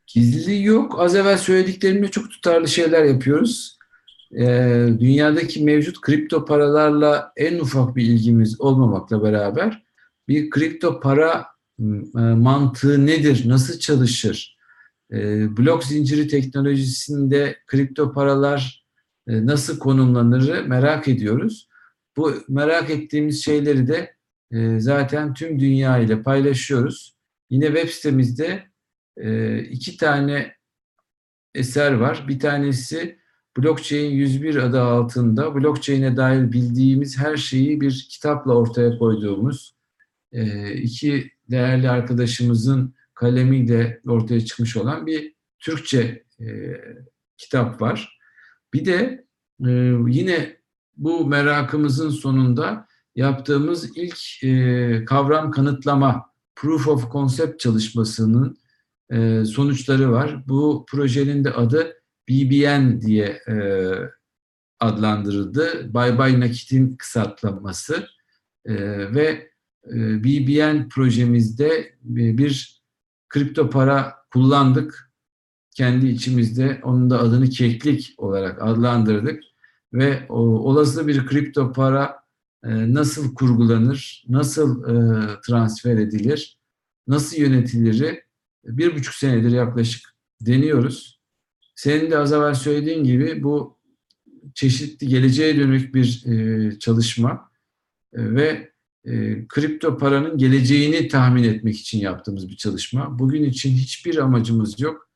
[0.07, 0.99] Gizli yok.
[0.99, 3.77] Az evvel söylediklerimle çok tutarlı şeyler yapıyoruz.
[4.39, 9.83] Ee, dünyadaki mevcut kripto paralarla en ufak bir ilgimiz olmamakla beraber
[10.27, 11.45] bir kripto para
[11.79, 11.83] e,
[12.19, 14.57] mantığı nedir, nasıl çalışır,
[15.11, 15.17] e,
[15.57, 18.85] blok zinciri teknolojisinde kripto paralar
[19.27, 21.69] e, nasıl konumlanır merak ediyoruz.
[22.17, 24.15] Bu merak ettiğimiz şeyleri de
[24.51, 27.15] e, zaten tüm dünya ile paylaşıyoruz.
[27.49, 28.63] Yine web sitemizde
[29.17, 30.55] e, iki tane
[31.55, 32.25] eser var.
[32.27, 33.17] Bir tanesi
[33.57, 39.75] Blockchain 101 adı altında blockchain'e dair bildiğimiz her şeyi bir kitapla ortaya koyduğumuz
[40.31, 46.45] e, iki değerli arkadaşımızın kalemiyle ortaya çıkmış olan bir Türkçe e,
[47.37, 48.19] kitap var.
[48.73, 49.25] Bir de
[49.65, 49.71] e,
[50.07, 50.57] yine
[50.95, 56.25] bu merakımızın sonunda yaptığımız ilk e, kavram kanıtlama,
[56.55, 58.57] proof of concept çalışmasının
[59.11, 60.47] e, sonuçları var.
[60.47, 61.93] Bu projenin de adı
[62.29, 63.55] BBN diye e,
[64.79, 65.93] adlandırıldı.
[65.93, 68.07] Bye Bye Nakit'in kısaltılması
[68.65, 68.75] E,
[69.15, 69.49] ve
[69.87, 72.81] e, BBN projemizde bir
[73.29, 75.11] kripto para kullandık.
[75.75, 79.43] Kendi içimizde onun da adını keklik olarak adlandırdık
[79.93, 82.15] ve o, olası bir kripto para
[82.63, 86.57] e, nasıl kurgulanır, nasıl e, transfer edilir,
[87.07, 88.23] nasıl yönetilir
[88.65, 91.19] bir buçuk senedir yaklaşık deniyoruz.
[91.75, 93.77] Senin de az evvel söylediğin gibi bu
[94.53, 97.51] çeşitli geleceğe dönük bir e, çalışma
[98.13, 98.71] e, ve
[99.05, 103.19] e, kripto paranın geleceğini tahmin etmek için yaptığımız bir çalışma.
[103.19, 105.09] Bugün için hiçbir amacımız yok.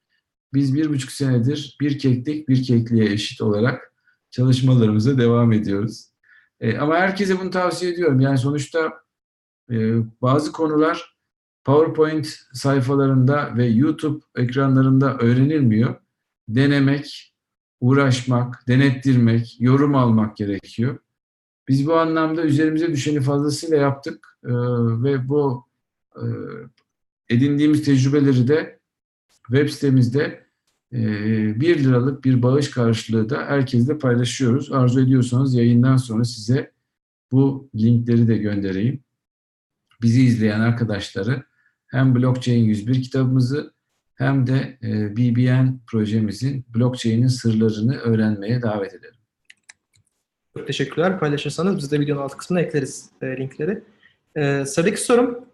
[0.53, 3.93] Biz bir buçuk senedir bir keklik bir kekliğe eşit olarak
[4.31, 6.11] çalışmalarımıza devam ediyoruz.
[6.59, 8.19] E, ama herkese bunu tavsiye ediyorum.
[8.19, 8.93] Yani sonuçta
[9.71, 9.75] e,
[10.21, 11.17] bazı konular
[11.63, 15.95] PowerPoint sayfalarında ve YouTube ekranlarında öğrenilmiyor.
[16.49, 17.33] Denemek,
[17.79, 20.97] uğraşmak, denettirmek, yorum almak gerekiyor.
[21.67, 24.51] Biz bu anlamda üzerimize düşeni fazlasıyla yaptık e,
[25.03, 25.67] ve bu
[26.15, 26.23] e,
[27.29, 28.79] edindiğimiz tecrübeleri de
[29.47, 30.46] web sitemizde
[30.91, 34.71] 1 liralık bir bağış karşılığı da herkesle paylaşıyoruz.
[34.71, 36.71] Arzu ediyorsanız yayından sonra size
[37.31, 39.03] bu linkleri de göndereyim.
[40.01, 41.43] Bizi izleyen arkadaşları
[41.87, 43.73] hem Blockchain 101 kitabımızı
[44.15, 49.13] hem de e, BBN projemizin blockchain'in sırlarını öğrenmeye davet edelim.
[50.57, 51.19] Çok teşekkürler.
[51.19, 53.83] Paylaşırsanız biz de videonun alt kısmına ekleriz e, linkleri.
[54.35, 55.45] E, sıradaki sorum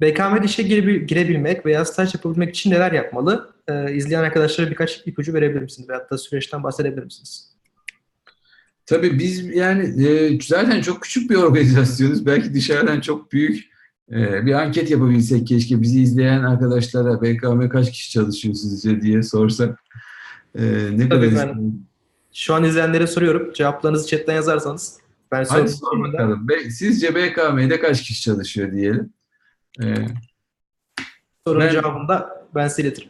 [0.00, 3.57] BKM'de işe gire- girebilmek veya staj yapabilmek için neler yapmalı?
[3.68, 5.88] E, izleyen arkadaşlara birkaç ipucu verebilir misiniz?
[5.88, 7.48] Veyahut da süreçten bahsedebilir misiniz?
[8.86, 12.26] Tabii biz yani e, zaten çok küçük bir organizasyonuz.
[12.26, 13.64] Belki dışarıdan çok büyük
[14.12, 19.78] e, bir anket yapabilsek keşke bizi izleyen arkadaşlara BKM kaç kişi çalışıyor sizce diye sorsak.
[20.54, 21.72] E, ne Tabii kadar ben-
[22.32, 23.52] Şu an izleyenlere soruyorum.
[23.52, 24.98] Cevaplarınızı chatten yazarsanız.
[25.32, 26.48] Ben Hadi sor bakalım.
[26.48, 29.12] Be- Sizce BKM'de kaç kişi çalışıyor diyelim.
[29.82, 29.94] E,
[31.46, 33.08] sorunun Ben- cevabını da ben size iletirim.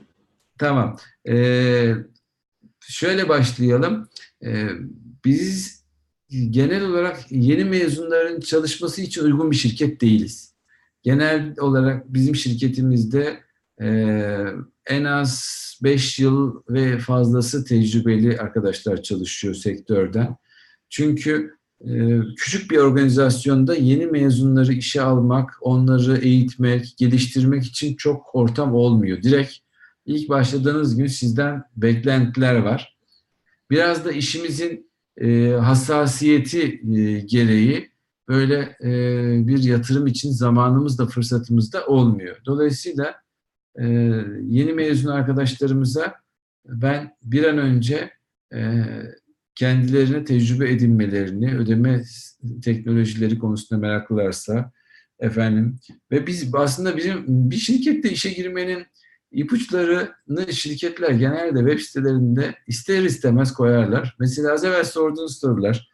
[0.58, 0.96] Tamam.
[1.28, 1.94] Ee,
[2.80, 4.08] şöyle başlayalım.
[4.44, 4.68] Ee,
[5.24, 5.84] biz
[6.50, 10.54] genel olarak yeni mezunların çalışması için uygun bir şirket değiliz.
[11.02, 13.40] Genel olarak bizim şirketimizde
[13.80, 13.88] e,
[14.86, 20.36] en az 5 yıl ve fazlası tecrübeli arkadaşlar çalışıyor sektörden.
[20.88, 28.74] Çünkü e, küçük bir organizasyonda yeni mezunları işe almak, onları eğitmek, geliştirmek için çok ortam
[28.74, 29.22] olmuyor.
[29.22, 29.52] Direkt
[30.08, 32.98] İlk başladığınız gün sizden beklentiler var.
[33.70, 37.90] Biraz da işimizin e, hassasiyeti e, gereği
[38.28, 38.92] böyle e,
[39.46, 42.36] bir yatırım için zamanımız da fırsatımız da olmuyor.
[42.46, 43.14] Dolayısıyla
[43.80, 43.86] e,
[44.46, 46.14] yeni mezun arkadaşlarımıza
[46.66, 48.10] ben bir an önce
[48.54, 48.84] e,
[49.54, 52.02] kendilerine tecrübe edinmelerini, ödeme
[52.64, 54.72] teknolojileri konusunda meraklılarsa
[55.20, 55.78] efendim
[56.10, 58.86] ve biz aslında bizim bir şirkette işe girmenin
[59.32, 64.16] ipuçlarını şirketler genelde web sitelerinde ister istemez koyarlar.
[64.18, 65.90] Mesela az evvel sorduğunuz sorular.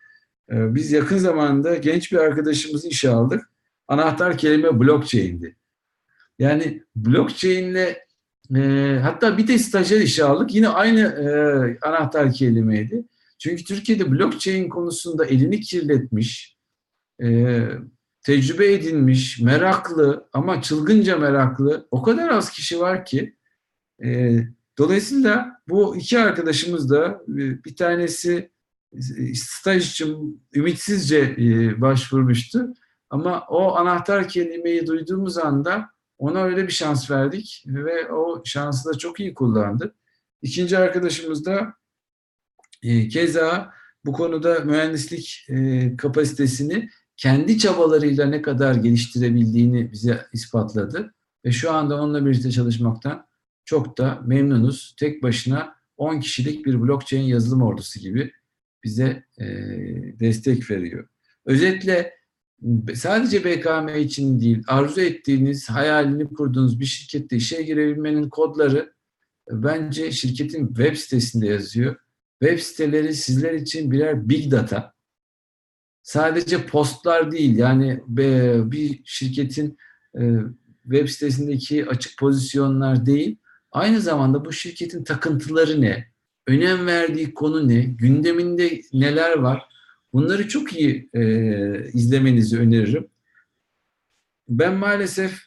[0.52, 3.50] Ee, Biz yakın zamanda genç bir arkadaşımızı işe aldık.
[3.88, 5.56] Anahtar kelime blockchain'di.
[6.38, 7.96] Yani blockchain'le
[8.56, 10.54] e, hatta bir de stajyer işe aldık.
[10.54, 11.28] Yine aynı e,
[11.86, 13.04] anahtar kelimeydi.
[13.38, 16.56] Çünkü Türkiye'de blockchain konusunda elini kirletmiş,
[17.22, 17.60] e,
[18.24, 23.36] tecrübe edinmiş, meraklı ama çılgınca meraklı o kadar az kişi var ki
[24.04, 24.38] e,
[24.78, 28.50] dolayısıyla bu iki arkadaşımız da e, bir tanesi
[28.92, 32.74] e, staj için ümitsizce e, başvurmuştu
[33.10, 38.98] ama o anahtar kelimeyi duyduğumuz anda ona öyle bir şans verdik ve o şansı da
[38.98, 39.94] çok iyi kullandı.
[40.42, 41.74] İkinci arkadaşımız da
[42.82, 43.72] e, keza
[44.04, 51.14] bu konuda mühendislik e, kapasitesini kendi çabalarıyla ne kadar geliştirebildiğini bize ispatladı.
[51.44, 53.26] Ve şu anda onunla birlikte çalışmaktan
[53.64, 54.94] çok da memnunuz.
[54.98, 58.32] Tek başına 10 kişilik bir blockchain yazılım ordusu gibi
[58.84, 59.46] bize e,
[60.20, 61.08] destek veriyor.
[61.46, 62.14] Özetle
[62.94, 68.94] sadece BKM için değil, arzu ettiğiniz, hayalini kurduğunuz bir şirkette işe girebilmenin kodları
[69.50, 71.96] bence şirketin web sitesinde yazıyor.
[72.42, 74.93] Web siteleri sizler için birer big data
[76.04, 79.78] sadece postlar değil yani bir şirketin
[80.18, 80.22] e,
[80.82, 83.36] web sitesindeki açık pozisyonlar değil
[83.72, 86.14] aynı zamanda bu şirketin takıntıları ne?
[86.46, 87.80] Önem verdiği konu ne?
[87.80, 89.68] Gündeminde neler var?
[90.12, 91.22] Bunları çok iyi e,
[91.92, 93.08] izlemenizi öneririm.
[94.48, 95.42] Ben maalesef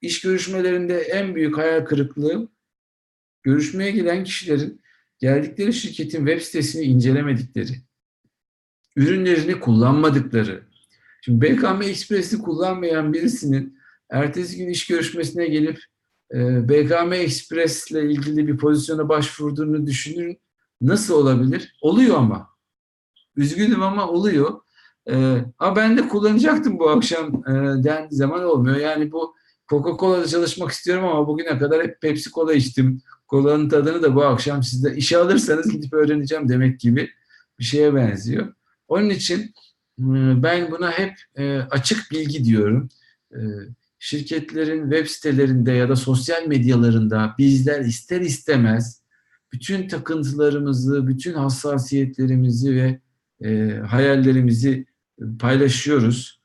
[0.00, 2.52] iş görüşmelerinde en büyük hayal kırıklığım
[3.42, 4.80] görüşmeye gelen kişilerin
[5.18, 7.72] geldikleri şirketin web sitesini incelemedikleri,
[9.00, 10.62] ürünlerini kullanmadıkları.
[11.20, 13.78] Şimdi BKM Express'i kullanmayan birisinin
[14.10, 15.78] ertesi gün iş görüşmesine gelip
[16.34, 20.40] e, BKM Express ile ilgili bir pozisyona başvurduğunu düşünün.
[20.80, 21.76] Nasıl olabilir?
[21.80, 22.50] Oluyor ama.
[23.36, 24.60] Üzgünüm ama oluyor.
[25.10, 27.52] E, ha ben de kullanacaktım bu akşam e,
[27.84, 28.76] dendiği zaman olmuyor.
[28.76, 29.34] Yani bu
[29.68, 33.02] Coca-Cola'da çalışmak istiyorum ama bugüne kadar hep Pepsi Cola içtim.
[33.28, 37.10] Kolanın tadını da bu akşam sizde işe alırsanız gidip öğreneceğim demek gibi
[37.58, 38.54] bir şeye benziyor.
[38.90, 39.40] Onun için
[39.98, 42.88] e, ben buna hep e, açık bilgi diyorum.
[43.98, 49.02] Şirketlerin web sitelerinde ya da sosyal medyalarında bizler ister istemez
[49.52, 53.00] bütün takıntılarımızı, bütün hassasiyetlerimizi ve
[53.48, 54.86] e, hayallerimizi
[55.38, 56.40] paylaşıyoruz.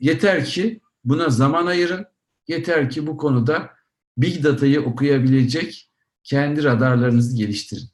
[0.00, 2.06] Yeter ki buna zaman ayırın.
[2.48, 3.70] Yeter ki bu konuda
[4.18, 5.90] Big Data'yı okuyabilecek
[6.22, 7.93] kendi radarlarınızı geliştirin.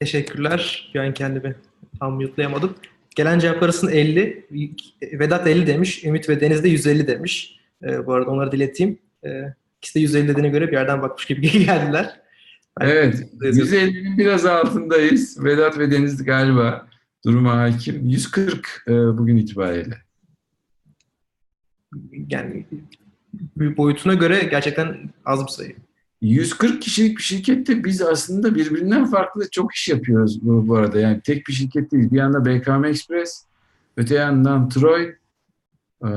[0.00, 0.90] Teşekkürler.
[0.94, 1.54] Bir an kendimi
[2.00, 2.74] tam mute'layamadım.
[3.16, 4.46] Gelen cevap arasında 50.
[5.02, 6.04] Vedat 50 demiş.
[6.04, 7.60] Ümit ve Deniz de 150 demiş.
[7.82, 8.98] Ee, bu arada onları dileteyim.
[9.24, 12.20] Ee, ikisi de 150 dediğine göre bir yerden bakmış gibi geldiler.
[12.80, 13.14] Ben evet.
[13.40, 15.44] 150'nin biraz altındayız.
[15.44, 16.88] Vedat ve Deniz galiba
[17.24, 18.08] duruma hakim.
[18.08, 19.96] 140 e, bugün itibariyle.
[22.30, 22.66] Yani
[23.56, 25.76] boyutuna göre gerçekten az bir sayı.
[26.24, 31.00] 140 kişilik bir şirkette biz aslında birbirinden farklı çok iş yapıyoruz bu, bu arada.
[31.00, 32.10] Yani tek bir şirket değil.
[32.10, 33.44] Bir yanda BKM Express,
[33.96, 35.14] öte yandan Troy.
[36.04, 36.08] Ee,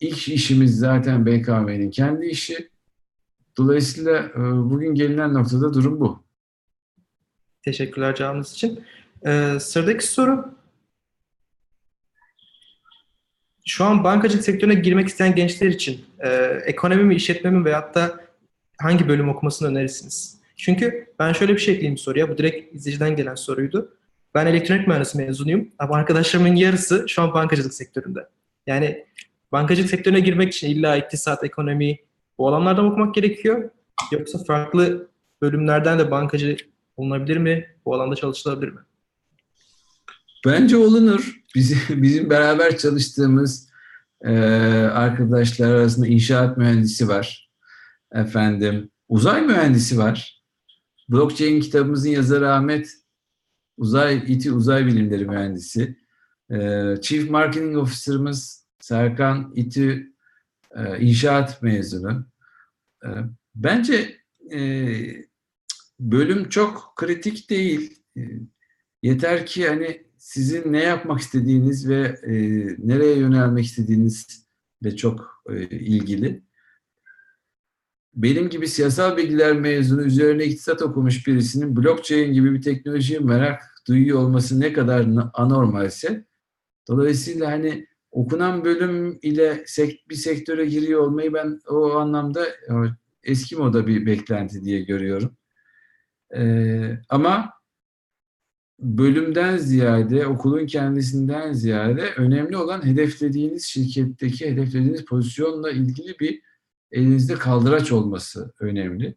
[0.00, 2.70] ilk işimiz zaten BKM'nin kendi işi.
[3.58, 6.22] Dolayısıyla e, bugün gelinen noktada durum bu.
[7.64, 8.84] Teşekkürler cevabınız için.
[9.26, 10.54] Ee, sıradaki soru.
[13.66, 16.28] Şu an bankacılık sektörüne girmek isteyen gençler için e,
[16.66, 18.22] ekonomi mi, işletme mi veyahut da
[18.78, 20.38] hangi bölüm okumasını önerirsiniz?
[20.56, 22.28] Çünkü ben şöyle bir şey ekleyeyim soruya.
[22.28, 23.96] Bu direkt izleyiciden gelen soruydu.
[24.34, 28.28] Ben elektronik mühendisi mezunuyum ama arkadaşlarımın yarısı şu an bankacılık sektöründe.
[28.66, 29.04] Yani
[29.52, 31.98] bankacılık sektörüne girmek için illa iktisat, ekonomi
[32.38, 33.70] bu alanlardan okumak gerekiyor.
[34.12, 35.08] Yoksa farklı
[35.42, 36.56] bölümlerden de bankacı
[36.96, 37.66] olunabilir mi?
[37.86, 38.80] Bu alanda çalışılabilir mi?
[40.46, 41.40] Bence olunur.
[41.54, 43.68] Bizim, bizim beraber çalıştığımız
[44.24, 44.34] e,
[44.92, 47.41] arkadaşlar arasında inşaat mühendisi var.
[48.14, 50.42] Efendim, uzay mühendisi var.
[51.08, 52.90] Blockchain kitabımızın yazarı Ahmet
[53.76, 55.96] Uzay İTÜ Uzay Bilimleri mühendisi.
[56.50, 60.12] E, Chief Marketing Officer'ımız Serkan İTÜ
[60.76, 62.26] e, inşaat mezunu.
[63.04, 63.08] E,
[63.54, 64.16] bence
[64.52, 64.60] e,
[66.00, 67.98] bölüm çok kritik değil.
[68.16, 68.20] E,
[69.02, 72.32] yeter ki hani sizin ne yapmak istediğiniz ve e,
[72.78, 76.42] nereye yönelmek istediğinizle çok e, ilgili.
[78.14, 84.18] Benim gibi siyasal bilgiler mezunu üzerine iktisat okumuş birisinin blockchain gibi bir teknolojiye merak duyuyor
[84.18, 86.24] olması ne kadar anormalse
[86.88, 89.64] dolayısıyla hani okunan bölüm ile
[90.10, 92.46] bir sektöre giriyor olmayı ben o anlamda
[93.24, 95.36] eski moda bir beklenti diye görüyorum.
[96.36, 97.52] Ee, ama
[98.78, 106.42] bölümden ziyade, okulun kendisinden ziyade önemli olan hedeflediğiniz şirketteki, hedeflediğiniz pozisyonla ilgili bir
[106.92, 109.16] elinizde kaldıraç olması önemli.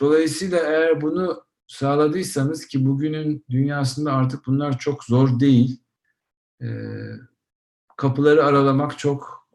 [0.00, 5.80] Dolayısıyla eğer bunu sağladıysanız ki bugünün dünyasında artık bunlar çok zor değil.
[7.96, 9.48] Kapıları aralamak çok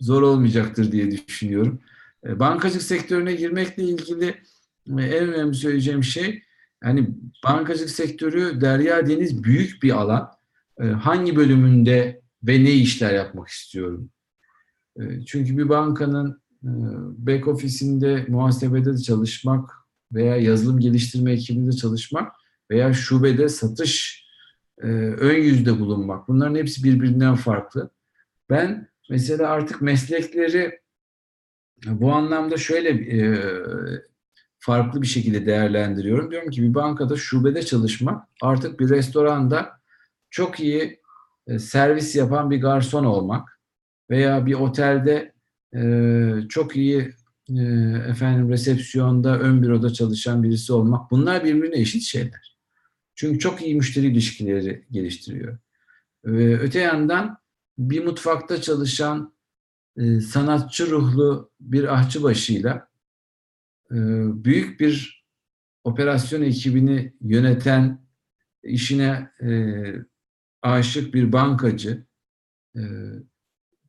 [0.00, 1.80] zor olmayacaktır diye düşünüyorum.
[2.24, 4.42] Bankacılık sektörüne girmekle ilgili
[4.88, 6.42] en önemli söyleyeceğim şey
[6.84, 7.08] yani
[7.44, 10.30] bankacılık sektörü derya deniz büyük bir alan.
[10.78, 14.10] Hangi bölümünde ve ne işler yapmak istiyorum?
[15.26, 16.40] Çünkü bir bankanın
[17.18, 19.70] back ofisinde muhasebede de çalışmak
[20.12, 22.32] veya yazılım geliştirme ekibinde çalışmak
[22.70, 24.26] veya şubede satış
[24.78, 26.28] ön yüzde bulunmak.
[26.28, 27.90] Bunların hepsi birbirinden farklı.
[28.50, 30.80] Ben mesela artık meslekleri
[31.86, 33.06] bu anlamda şöyle
[34.58, 36.30] farklı bir şekilde değerlendiriyorum.
[36.30, 39.80] Diyorum ki bir bankada şubede çalışmak artık bir restoranda
[40.30, 41.00] çok iyi
[41.58, 43.55] servis yapan bir garson olmak
[44.10, 45.32] veya bir otelde
[46.48, 47.10] çok iyi
[48.08, 52.56] efendim resepsiyonda ön büroda çalışan birisi olmak bunlar birbirine eşit şeyler.
[53.14, 55.58] Çünkü çok iyi müşteri ilişkileri geliştiriyor.
[56.24, 57.38] Ve öte yandan
[57.78, 59.36] bir mutfakta çalışan
[60.20, 62.88] sanatçı ruhlu bir ahçıbaşıyla
[64.44, 65.26] büyük bir
[65.84, 68.06] operasyon ekibini yöneten
[68.62, 69.48] işine e,
[70.62, 72.06] aşık bir bankacı.
[72.76, 72.82] E,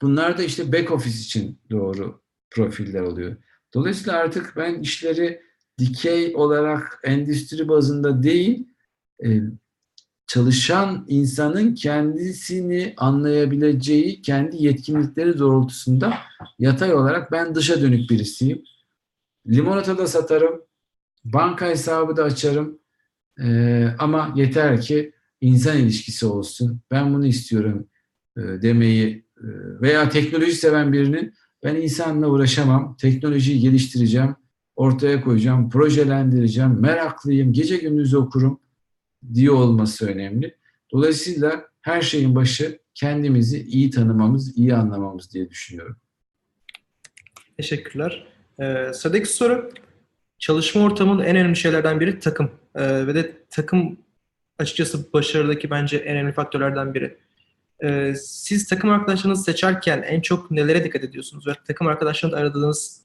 [0.02, 3.36] bunlar da işte back office için doğru profiller oluyor.
[3.74, 5.42] Dolayısıyla artık ben işleri
[5.80, 8.68] dikey olarak endüstri bazında değil,
[9.26, 9.42] e,
[10.28, 16.18] çalışan insanın kendisini anlayabileceği kendi yetkinlikleri doğrultusunda
[16.60, 18.64] yatay olarak ben dışa dönük birisiyim.
[19.48, 20.62] Limonata da satarım,
[21.26, 22.80] banka hesabı da açarım
[23.40, 26.82] Ee, ama yeter ki insan ilişkisi olsun.
[26.92, 27.90] Ben bunu istiyorum
[28.38, 29.27] e, demeyi e,
[29.82, 31.34] veya teknoloji seven birinin
[31.64, 34.36] ben insanla uğraşamam, teknolojiyi geliştireceğim,
[34.76, 38.60] ortaya koyacağım, projelendireceğim, meraklıyım, gece gündüz okurum
[39.34, 40.56] diye olması önemli.
[40.92, 45.98] Dolayısıyla her şeyin başı kendimizi iyi tanımamız, iyi anlamamız diye düşünüyorum.
[47.58, 48.28] Teşekkürler.
[48.60, 49.72] Ee, sıradaki soru.
[50.40, 52.52] Çalışma ortamının en önemli şeylerden biri takım.
[52.76, 53.98] Ee, ve de takım
[54.60, 57.18] açıkçası başarıdaki bence en önemli faktörlerden biri.
[57.84, 61.48] Ee, siz takım arkadaşlarınızı seçerken en çok nelere dikkat ediyorsunuz?
[61.48, 63.02] Ve takım arkadaşlarınızı aradığınız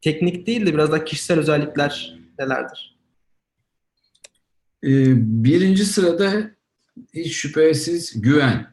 [0.00, 2.96] teknik değil de biraz daha kişisel özellikler nelerdir?
[4.84, 5.14] Ee,
[5.44, 6.50] birinci sırada
[7.14, 8.66] hiç şüphesiz güven.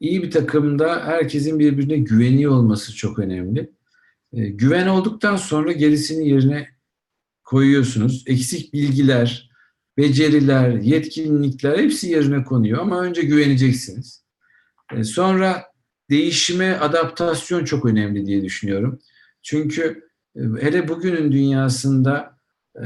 [0.00, 3.70] İyi bir takımda herkesin birbirine güveniyor olması çok önemli.
[4.32, 6.68] Ee, güven olduktan sonra gerisini yerine
[7.44, 8.24] koyuyorsunuz.
[8.26, 9.50] Eksik bilgiler,
[9.98, 14.25] beceriler, yetkinlikler hepsi yerine konuyor ama önce güveneceksiniz.
[14.92, 15.64] Ee, sonra
[16.10, 18.98] değişime adaptasyon çok önemli diye düşünüyorum.
[19.42, 22.38] Çünkü e, hele bugünün dünyasında
[22.76, 22.84] e,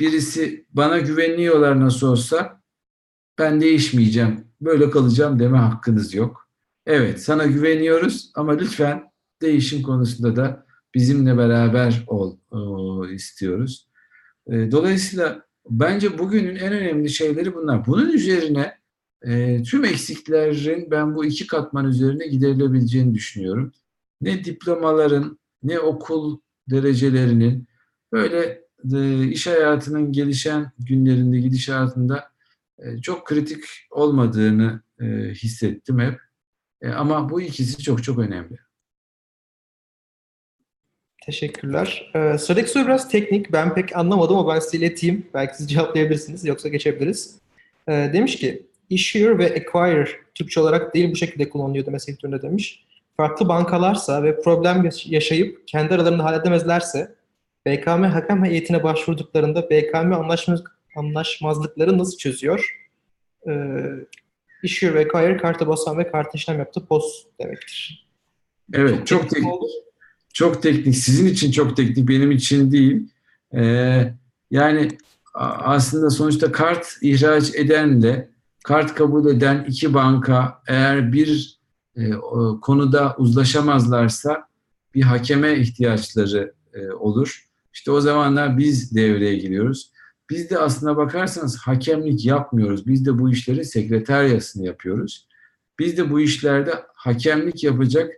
[0.00, 2.60] birisi bana güveniyorlar nasıl olsa
[3.38, 6.48] ben değişmeyeceğim, böyle kalacağım deme hakkınız yok.
[6.86, 12.36] Evet sana güveniyoruz ama lütfen değişim konusunda da bizimle beraber ol
[13.08, 13.88] istiyoruz.
[14.46, 17.86] E, dolayısıyla bence bugünün en önemli şeyleri bunlar.
[17.86, 18.78] Bunun üzerine
[19.26, 23.72] e, tüm eksiklerin ben bu iki katman üzerine giderilebileceğini düşünüyorum.
[24.20, 26.38] Ne diplomaların ne okul
[26.70, 27.66] derecelerinin
[28.12, 28.62] böyle
[28.94, 32.30] e, iş hayatının gelişen günlerinde gidişatında
[32.78, 36.20] e, çok kritik olmadığını e, hissettim hep.
[36.82, 38.58] E, ama bu ikisi çok çok önemli.
[41.26, 42.10] Teşekkürler.
[42.14, 43.52] Ee, sıradaki soru biraz teknik.
[43.52, 45.26] Ben pek anlamadım ama ben size ileteyim.
[45.34, 47.38] Belki siz cevaplayabilirsiniz yoksa geçebiliriz.
[47.88, 52.84] Ee, demiş ki issuer ve acquire Türkçe olarak değil bu şekilde kullanılıyor deme sektöründe demiş.
[53.16, 57.14] Farklı bankalarsa ve problem yaşayıp kendi aralarında halledemezlerse
[57.66, 60.62] BKM hakem heyetine başvurduklarında BKM anlaşmaz,
[60.96, 62.76] anlaşmazlıkları nasıl çözüyor?
[63.48, 63.82] Ee,
[64.62, 68.06] issuer ve acquire karta basan ve kartı işlem yaptı post demektir.
[68.72, 69.52] Evet çok, çok teknik.
[69.52, 69.66] Oldu.
[70.32, 70.96] Çok teknik.
[70.96, 73.08] Sizin için çok teknik, benim için değil.
[73.54, 74.12] Ee,
[74.50, 74.88] yani
[75.34, 78.28] aslında sonuçta kart ihraç edenle
[78.66, 81.60] kart kabul eden iki banka eğer bir
[81.96, 82.10] e,
[82.62, 84.48] konuda uzlaşamazlarsa
[84.94, 87.46] bir hakeme ihtiyaçları e, olur.
[87.72, 89.92] İşte o zamanlar biz devreye giriyoruz.
[90.30, 92.86] Biz de aslına bakarsanız hakemlik yapmıyoruz.
[92.86, 95.28] Biz de bu işlerin sekreteryasını yapıyoruz.
[95.78, 98.12] Biz de bu işlerde hakemlik yapacak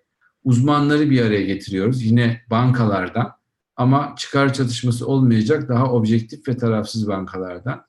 [0.45, 2.03] uzmanları bir araya getiriyoruz.
[2.03, 3.33] Yine bankalardan
[3.77, 7.88] ama çıkar çatışması olmayacak daha objektif ve tarafsız bankalardan.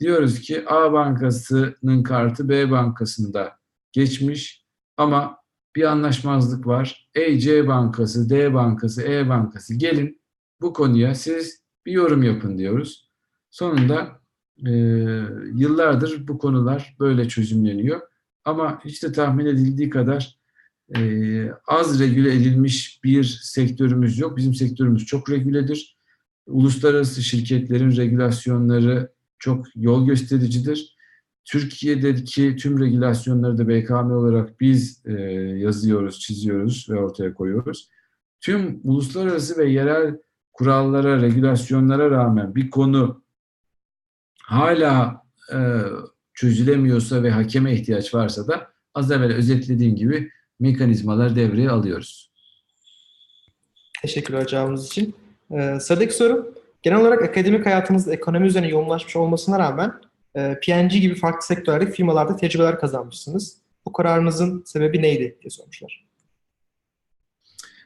[0.00, 3.58] Diyoruz ki A bankasının kartı B bankasında
[3.92, 4.64] geçmiş
[4.96, 5.40] ama
[5.76, 7.10] bir anlaşmazlık var.
[7.14, 10.20] Ey C bankası, D bankası, E bankası gelin
[10.60, 13.10] bu konuya siz bir yorum yapın diyoruz.
[13.50, 14.20] Sonunda
[14.66, 14.70] e,
[15.54, 18.00] yıllardır bu konular böyle çözümleniyor.
[18.44, 20.38] Ama hiç de tahmin edildiği kadar
[20.96, 21.00] e,
[21.66, 24.36] az regüle edilmiş bir sektörümüz yok.
[24.36, 25.96] Bizim sektörümüz çok regüledir.
[26.46, 30.96] Uluslararası şirketlerin regülasyonları çok yol göstericidir.
[31.44, 35.12] Türkiye'deki tüm regülasyonları da BKM olarak biz e,
[35.58, 37.88] yazıyoruz, çiziyoruz ve ortaya koyuyoruz.
[38.40, 40.18] Tüm uluslararası ve yerel
[40.52, 43.22] kurallara, regülasyonlara rağmen bir konu
[44.42, 45.22] hala
[45.52, 45.58] e,
[46.34, 50.30] çözülemiyorsa ve hakeme ihtiyaç varsa da az evvel özetlediğim gibi
[50.60, 52.30] mekanizmalar devreye alıyoruz.
[54.02, 55.14] Teşekkürler cevabınız için.
[55.50, 56.54] Ee, sıradaki soru.
[56.82, 59.92] Genel olarak akademik hayatınızda ekonomi üzerine yoğunlaşmış olmasına rağmen
[60.34, 63.56] e, PNG gibi farklı sektörlerde firmalarda tecrübeler kazanmışsınız.
[63.86, 66.06] Bu kararınızın sebebi neydi diye sormuşlar.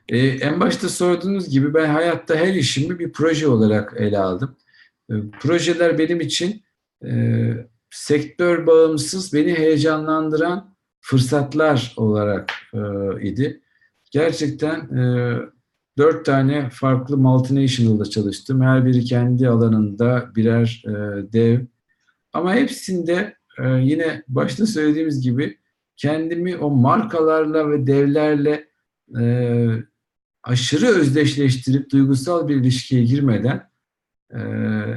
[0.08, 4.56] Ee, en başta sorduğunuz gibi ben hayatta her işimi bir proje olarak ele aldım.
[5.10, 6.62] E, projeler benim için
[7.04, 7.10] e,
[7.90, 12.78] sektör bağımsız, beni heyecanlandıran fırsatlar olarak e,
[13.22, 13.60] idi.
[14.10, 15.36] Gerçekten e,
[15.98, 18.62] dört tane farklı multinational'da çalıştım.
[18.62, 20.92] Her biri kendi alanında birer e,
[21.32, 21.60] dev.
[22.32, 25.58] Ama hepsinde e, yine başta söylediğimiz gibi
[25.96, 28.68] kendimi o markalarla ve devlerle
[29.20, 29.24] e,
[30.42, 33.70] aşırı özdeşleştirip duygusal bir ilişkiye girmeden
[34.34, 34.38] e,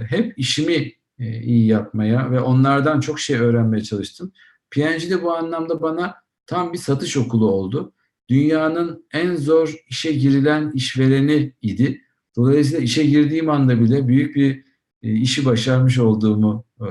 [0.10, 4.32] hep işimi e, iyi yapmaya ve onlardan çok şey öğrenmeye çalıştım.
[4.72, 7.94] PNG de bu anlamda bana tam bir satış okulu oldu.
[8.30, 12.02] Dünyanın en zor işe girilen işvereni idi.
[12.36, 14.64] Dolayısıyla işe girdiğim anda bile büyük bir
[15.04, 16.86] e, işi başarmış olduğumu e,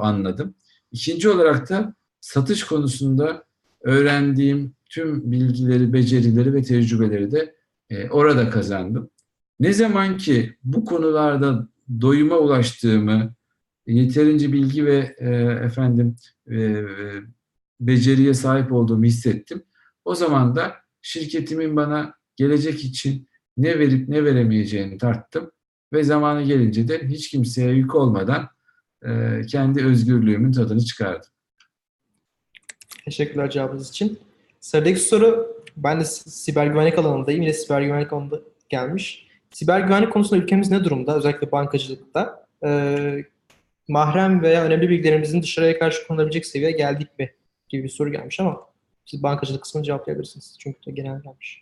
[0.00, 0.54] anladım.
[0.92, 3.44] İkinci olarak da satış konusunda
[3.82, 7.54] öğrendiğim tüm bilgileri, becerileri ve tecrübeleri de
[7.90, 9.10] e, orada kazandım.
[9.60, 11.68] Ne zaman ki bu konularda
[12.00, 13.34] doyuma ulaştığımı,
[13.86, 15.16] yeterince bilgi ve
[15.64, 16.16] efendim
[17.80, 19.62] beceriye sahip olduğumu hissettim.
[20.04, 25.50] O zaman da şirketimin bana gelecek için ne verip ne veremeyeceğini tarttım
[25.92, 28.48] ve zamanı gelince de hiç kimseye yük olmadan
[29.04, 31.30] e, kendi özgürlüğümün tadını çıkardım.
[33.04, 34.18] Teşekkürler cevabınız için.
[34.60, 37.42] Sıradaki soru, ben de siber güvenlik alanındayım.
[37.42, 39.26] Yine siber güvenlik alanında gelmiş.
[39.50, 41.16] Siber güvenlik konusunda ülkemiz ne durumda?
[41.16, 42.46] Özellikle bankacılıkta.
[42.64, 43.24] Ee,
[43.88, 47.32] mahrem veya önemli bilgilerimizin dışarıya karşı konulabilecek seviyeye geldik mi?
[47.68, 48.71] Gibi bir soru gelmiş ama
[49.04, 50.56] siz bankacılık kısmını cevaplayabilirsiniz.
[50.58, 51.60] Çünkü de genel gelmiş.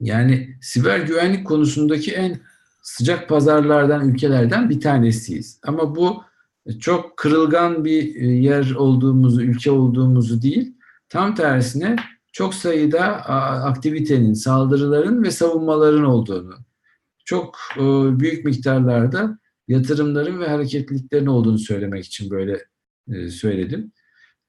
[0.00, 2.40] Yani siber güvenlik konusundaki en
[2.82, 5.60] sıcak pazarlardan, ülkelerden bir tanesiyiz.
[5.62, 6.24] Ama bu
[6.80, 10.76] çok kırılgan bir yer olduğumuzu, ülke olduğumuzu değil,
[11.08, 11.96] tam tersine
[12.32, 13.02] çok sayıda
[13.64, 16.54] aktivitenin, saldırıların ve savunmaların olduğunu,
[17.24, 17.58] çok
[18.18, 19.38] büyük miktarlarda
[19.68, 22.64] yatırımların ve hareketliliklerin olduğunu söylemek için böyle
[23.30, 23.92] söyledim.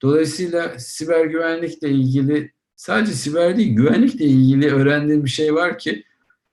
[0.06, 6.04] Dolayısıyla siber güvenlikle ilgili sadece siber değil, güvenlikle ilgili öğrendiğim bir şey var ki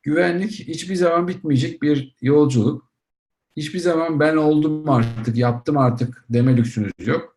[0.02, 2.90] güvenlik hiçbir zaman bitmeyecek bir yolculuk.
[3.56, 7.31] Hiçbir zaman ben oldum artık, yaptım artık deme lüksünüz yok.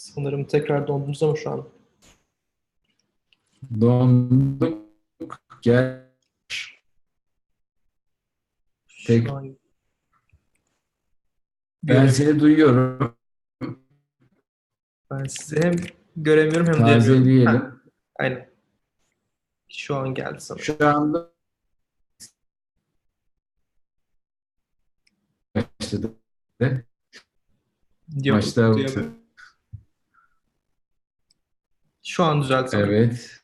[0.00, 1.68] Sanırım tekrar dondunuz ama şu an.
[3.80, 4.88] Donduk.
[5.62, 6.06] Gel.
[9.06, 9.28] Tek.
[11.82, 13.16] Ben seni duyuyorum.
[15.10, 15.76] Ben sizi hem
[16.16, 17.00] göremiyorum hem duyamıyorum.
[17.00, 17.46] Tazeleyelim.
[17.46, 17.72] Ha,
[18.18, 18.50] Aynen.
[19.68, 20.64] Şu an geldi sanırım.
[20.64, 21.32] Şu anda
[25.54, 26.14] başladı.
[28.24, 28.74] Yok, Başta.
[32.10, 32.94] Şu an düzeldi sanırım.
[32.94, 33.40] Evet.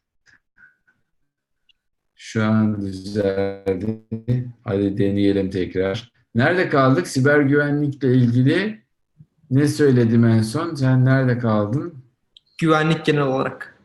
[2.14, 4.02] Şu an düzeldi.
[4.64, 6.12] Hadi deneyelim tekrar.
[6.34, 7.06] Nerede kaldık?
[7.08, 8.82] Siber güvenlikle ilgili
[9.50, 10.74] ne söyledim en son?
[10.74, 11.94] Sen nerede kaldın?
[12.58, 13.78] Güvenlik genel olarak.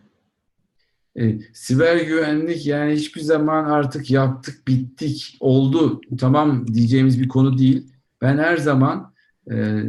[1.15, 7.93] E, siber güvenlik yani hiçbir zaman artık yaptık, bittik, oldu, tamam diyeceğimiz bir konu değil.
[8.21, 9.13] Ben her zaman
[9.51, 9.83] e,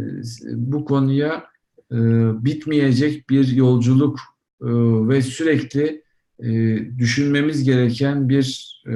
[0.53, 1.45] bu konuya
[1.93, 1.97] e,
[2.45, 4.32] bitmeyecek bir yolculuk
[4.63, 4.69] e,
[5.09, 6.03] ve sürekli
[6.43, 8.95] e, düşünmemiz gereken bir e,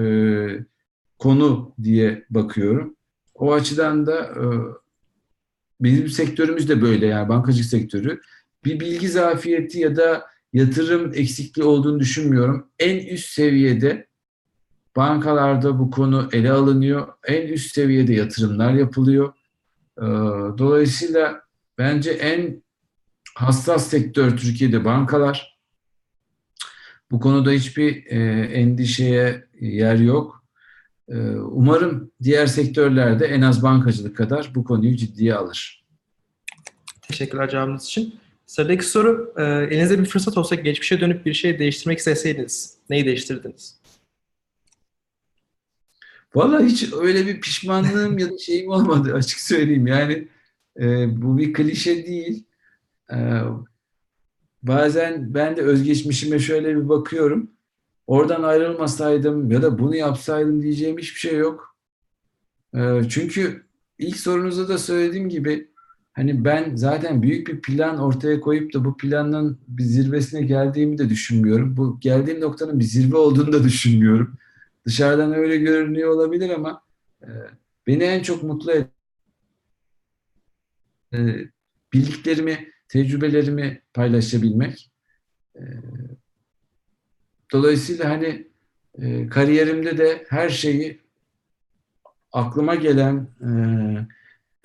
[1.19, 2.97] konu diye bakıyorum.
[3.35, 4.45] O açıdan da e,
[5.81, 8.21] bizim sektörümüz de böyle yani bankacılık sektörü.
[8.65, 12.69] Bir bilgi zafiyeti ya da yatırım eksikliği olduğunu düşünmüyorum.
[12.79, 14.07] En üst seviyede
[14.97, 17.09] bankalarda bu konu ele alınıyor.
[17.25, 19.33] En üst seviyede yatırımlar yapılıyor.
[19.99, 20.03] Ee,
[20.59, 21.41] Dolayısıyla
[21.79, 22.63] bence en
[23.35, 25.56] hassas sektör Türkiye'de bankalar.
[27.11, 30.45] Bu konuda hiçbir e, endişeye yer yok.
[31.09, 35.85] E, umarım diğer sektörlerde en az bankacılık kadar bu konuyu ciddiye alır.
[37.09, 38.15] Teşekkürler cevabınız için.
[38.47, 43.81] Sıradaki soru, e, elinizde bir fırsat olsa geçmişe dönüp bir şey değiştirmek isteseydiniz, neyi değiştirirdiniz?
[46.35, 49.87] Valla hiç öyle bir pişmanlığım ya da şeyim olmadı açık söyleyeyim.
[49.87, 50.29] Yani
[50.81, 52.45] e, bu bir klişe değil.
[53.13, 53.17] E,
[54.67, 57.51] bazen ben de özgeçmişime şöyle bir bakıyorum.
[58.07, 61.77] Oradan ayrılmasaydım ya da bunu yapsaydım diyeceğim hiçbir şey yok.
[62.75, 63.67] E, çünkü
[63.99, 65.71] ilk sorunuzda da söylediğim gibi
[66.13, 71.09] hani ben zaten büyük bir plan ortaya koyup da bu planın bir zirvesine geldiğimi de
[71.09, 71.77] düşünmüyorum.
[71.77, 74.35] Bu geldiğim noktanın bir zirve olduğunu da düşünmüyorum.
[74.87, 76.83] Dışarıdan öyle görünüyor olabilir ama
[77.23, 77.31] e,
[77.87, 78.89] beni en çok mutlu eden
[81.15, 81.19] e,
[81.93, 84.91] bildiklerimi, tecrübelerimi paylaşabilmek.
[85.57, 85.63] E,
[87.53, 88.47] dolayısıyla hani
[88.99, 91.01] e, kariyerimde de her şeyi
[92.33, 93.29] aklıma gelen,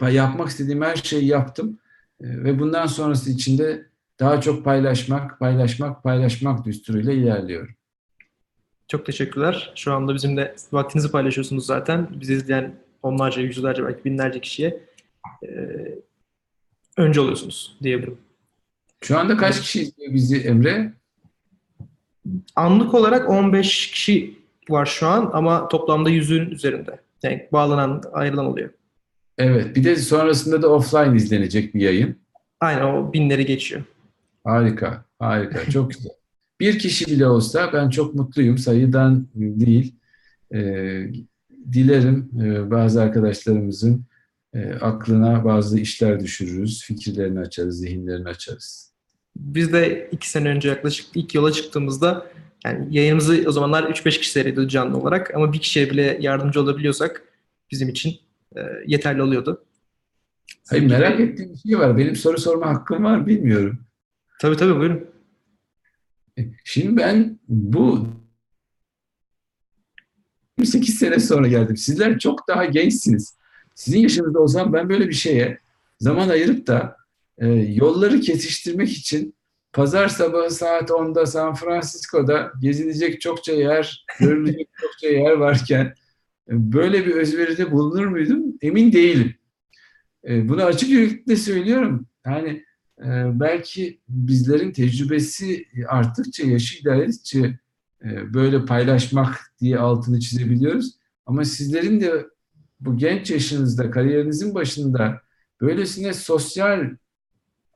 [0.02, 1.80] e, yapmak istediğim her şeyi yaptım.
[2.22, 3.86] E, ve bundan sonrası için de
[4.20, 7.76] daha çok paylaşmak, paylaşmak, paylaşmak düsturuyla ilerliyorum.
[8.88, 9.74] Çok teşekkürler.
[9.76, 12.08] Şu anda bizimle vaktinizi paylaşıyorsunuz zaten.
[12.22, 14.80] Bizi izleyen onlarca, yüzlerce, belki binlerce kişiye
[15.44, 15.50] e,
[17.02, 18.18] önce oluyorsunuz diyebilirim.
[19.02, 20.94] Şu anda kaç kişi izliyor bizi Emre?
[22.56, 24.38] Anlık olarak 15 kişi
[24.70, 27.00] var şu an ama toplamda 100'ün üzerinde.
[27.24, 28.70] Yani bağlanan, ayrılan oluyor.
[29.38, 29.76] Evet.
[29.76, 32.16] Bir de sonrasında da offline izlenecek bir yayın.
[32.60, 33.84] Aynen o binleri geçiyor.
[34.44, 35.72] Harika, harika.
[35.72, 36.12] Çok güzel.
[36.60, 38.58] Bir kişi bile olsa ben çok mutluyum.
[38.58, 39.96] Sayıdan değil.
[40.54, 41.08] Ee,
[41.74, 44.06] dilerim e, bazı arkadaşlarımızın
[44.54, 46.84] e, aklına bazı işler düşürürüz.
[46.84, 48.92] Fikirlerini açarız, zihinlerini açarız.
[49.36, 52.28] Biz de iki sene önce yaklaşık ilk yola çıktığımızda
[52.66, 57.24] yani yayınımızı o zamanlar 3-5 kişi seyrediyordu canlı olarak ama bir kişiye bile yardımcı olabiliyorsak
[57.72, 58.20] bizim için
[58.58, 59.66] e, yeterli oluyordu.
[60.70, 61.98] Hayır, merak ettiğim bir şey var.
[61.98, 63.80] Benim soru sorma hakkım var, bilmiyorum.
[64.42, 65.06] Tabii tabii buyurun.
[66.64, 68.08] Şimdi ben bu
[70.58, 71.78] 28 sene sonra geldim.
[71.78, 73.38] Sizler çok daha gençsiniz.
[73.82, 75.60] Sizin yaşınızda olsam ben böyle bir şeye
[76.00, 76.98] zaman ayırıp da
[77.38, 79.36] e, yolları kesiştirmek için
[79.74, 85.86] pazar sabahı saat 10'da San Francisco'da gezilecek çokça yer, görülecek çokça yer varken
[86.50, 88.44] e, böyle bir özveride bulunur muydum?
[88.62, 89.36] Emin değilim.
[90.28, 92.06] E, bunu açık yüreklilikle söylüyorum.
[92.26, 92.64] Yani
[93.00, 97.60] e, belki bizlerin tecrübesi arttıkça, yaşı ilerledikçe
[98.06, 100.96] e, böyle paylaşmak diye altını çizebiliyoruz.
[101.26, 102.26] Ama sizlerin de
[102.82, 105.22] bu genç yaşınızda, kariyerinizin başında
[105.62, 106.90] böylesine sosyal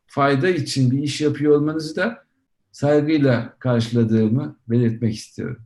[0.08, 2.26] fayda için bir iş yapıyor olmanızı da
[2.72, 5.58] saygıyla karşıladığımı belirtmek istiyorum.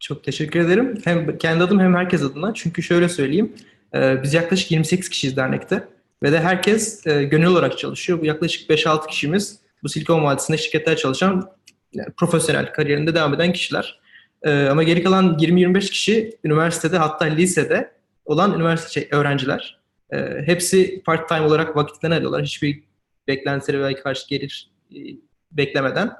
[0.00, 0.94] Çok teşekkür ederim.
[1.04, 2.54] Hem kendi adım hem herkes adına.
[2.54, 3.52] Çünkü şöyle söyleyeyim.
[3.94, 5.88] e, Biz yaklaşık 28 kişiyiz dernekte.
[6.22, 8.20] Ve de herkes e, gönüllü olarak çalışıyor.
[8.20, 11.50] Bu yaklaşık 5-6 kişimiz bu Silikon Vadisi'nde şirketler çalışan
[11.92, 14.00] yani profesyonel kariyerinde devam eden kişiler.
[14.42, 17.97] E, ama geri kalan 20-25 kişi üniversitede hatta lisede
[18.28, 19.80] olan üniversite şey, öğrenciler.
[20.10, 20.16] E,
[20.46, 22.42] hepsi part time olarak vakitlerini alıyorlar.
[22.44, 22.84] Hiçbir
[23.28, 24.96] beklentileri veya karşı gelir e,
[25.52, 26.12] beklemeden.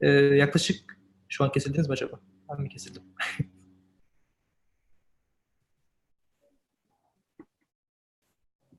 [0.00, 2.20] E, yaklaşık şu an kesildiniz mi acaba?
[2.50, 3.02] Ben mi kesildim?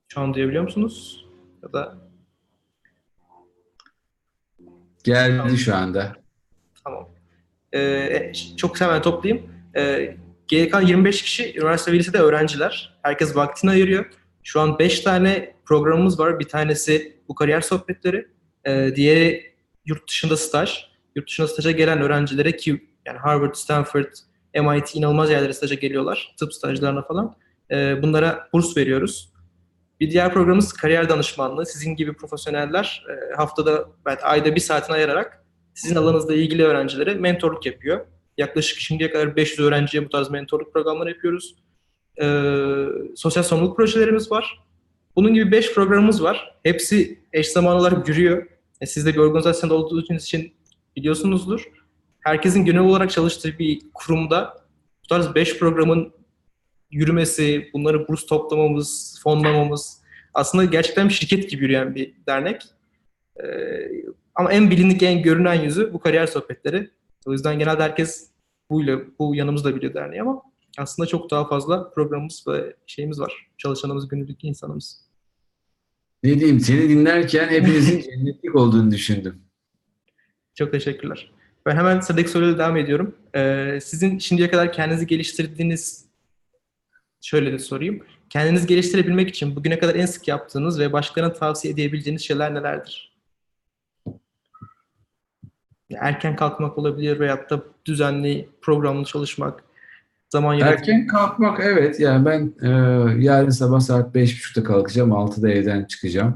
[0.09, 1.25] Şu an duyabiliyor musunuz?
[1.63, 1.97] Ya da
[5.03, 6.15] Geldi şu anda.
[6.83, 7.09] tamam.
[7.73, 9.51] Ee, çok hemen toplayayım.
[9.75, 10.17] Ee,
[10.47, 12.99] geri kalan 25 kişi üniversite ve lisede öğrenciler.
[13.01, 14.05] Herkes vaktini ayırıyor.
[14.43, 16.39] Şu an 5 tane programımız var.
[16.39, 18.27] Bir tanesi bu kariyer sohbetleri.
[18.65, 20.85] Ee, diğeri yurt dışında staj.
[21.15, 24.13] Yurt dışında staja gelen öğrencilere ki yani Harvard, Stanford,
[24.55, 26.35] MIT inanılmaz yerlere staja geliyorlar.
[26.39, 27.35] Tıp stajlarına falan.
[27.71, 29.33] Ee, bunlara burs veriyoruz.
[29.99, 31.65] Bir diğer programımız kariyer danışmanlığı.
[31.65, 37.65] Sizin gibi profesyoneller e, haftada belki ayda bir saatini ayırarak sizin alanınızla ilgili öğrencilere mentorluk
[37.65, 38.05] yapıyor.
[38.37, 41.55] Yaklaşık şimdiye kadar 500 öğrenciye bu tarz mentorluk programları yapıyoruz.
[42.21, 42.85] Ee,
[43.15, 44.63] sosyal sorumluluk projelerimiz var.
[45.15, 46.55] Bunun gibi 5 programımız var.
[46.63, 48.47] Hepsi eş zamanlı olarak yürüyor.
[48.81, 50.53] E, siz de bir organizasyonda olduğunuz için
[50.95, 51.63] biliyorsunuzdur.
[52.19, 54.53] Herkesin gönüllü olarak çalıştığı bir kurumda
[55.03, 56.13] bu tarz 5 programın
[56.91, 60.01] yürümesi, bunları burs toplamamız, fonlamamız
[60.33, 62.61] aslında gerçekten bir şirket gibi yürüyen bir dernek.
[63.43, 63.45] Ee,
[64.35, 66.89] ama en bilindik, en görünen yüzü bu kariyer sohbetleri.
[67.27, 68.29] O yüzden genelde herkes
[68.69, 70.41] buyla, bu yanımızda biliyor derneği ama
[70.77, 73.47] aslında çok daha fazla programımız ve şeyimiz var.
[73.57, 75.07] Çalışanımız, günlük insanımız.
[76.23, 79.41] Ne diyeyim seni dinlerken hepinizin cennetlik olduğunu düşündüm.
[80.55, 81.31] Çok teşekkürler.
[81.65, 83.15] Ben hemen sıradaki soruyla devam ediyorum.
[83.35, 86.05] Ee, sizin şimdiye kadar kendinizi geliştirdiğiniz
[87.21, 88.03] şöyle de sorayım.
[88.29, 93.16] Kendinizi geliştirebilmek için bugüne kadar en sık yaptığınız ve başkalarına tavsiye edebileceğiniz şeyler nelerdir?
[95.95, 99.63] Erken kalkmak olabilir veyahut da düzenli programlı çalışmak,
[100.29, 100.75] zaman yönetimi.
[100.79, 102.69] Erken kalkmak evet yani ben e,
[103.23, 106.35] yarın sabah saat 5.30'da kalkacağım 6'da evden çıkacağım.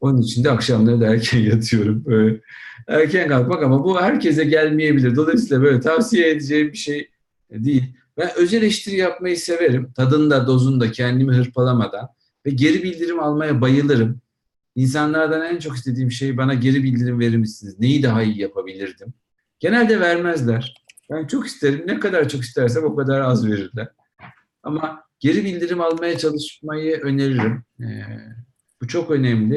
[0.00, 2.04] Onun için de akşamları da erken yatıyorum.
[2.04, 2.40] Böyle
[2.88, 5.16] erken kalkmak ama bu herkese gelmeyebilir.
[5.16, 7.10] Dolayısıyla böyle tavsiye edeceğim bir şey
[7.50, 7.84] değil.
[8.18, 9.92] Ben öz eleştiri yapmayı severim.
[9.96, 12.08] Tadında, dozunda kendimi hırpalamadan
[12.46, 14.20] ve geri bildirim almaya bayılırım.
[14.74, 17.76] İnsanlardan en çok istediğim şey bana geri bildirim verir misiniz?
[17.78, 19.14] Neyi daha iyi yapabilirdim?
[19.58, 20.74] Genelde vermezler.
[21.10, 21.84] Ben çok isterim.
[21.86, 23.88] Ne kadar çok istersem o kadar az verirler.
[24.62, 27.64] Ama geri bildirim almaya çalışmayı öneririm.
[27.80, 28.04] Ee,
[28.82, 29.56] bu çok önemli.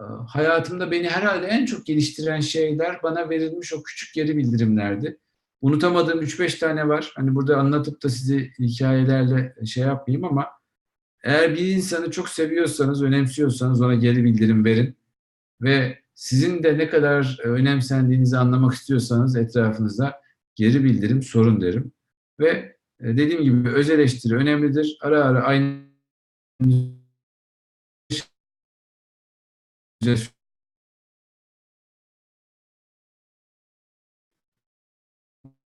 [0.00, 5.18] Ee, Hayatımda beni herhalde en çok geliştiren şeyler bana verilmiş o küçük geri bildirimlerdi.
[5.60, 7.12] Unutamadığım 3-5 tane var.
[7.16, 10.46] Hani burada anlatıp da sizi hikayelerle şey yapmayayım ama
[11.22, 14.96] Eğer bir insanı çok seviyorsanız, önemsiyorsanız ona geri bildirim verin.
[15.62, 20.20] Ve sizin de ne kadar önemsendiğinizi anlamak istiyorsanız etrafınızda
[20.54, 21.92] geri bildirim sorun derim.
[22.40, 24.98] Ve e, dediğim gibi öz eleştiri önemlidir.
[25.00, 25.86] Ara ara aynı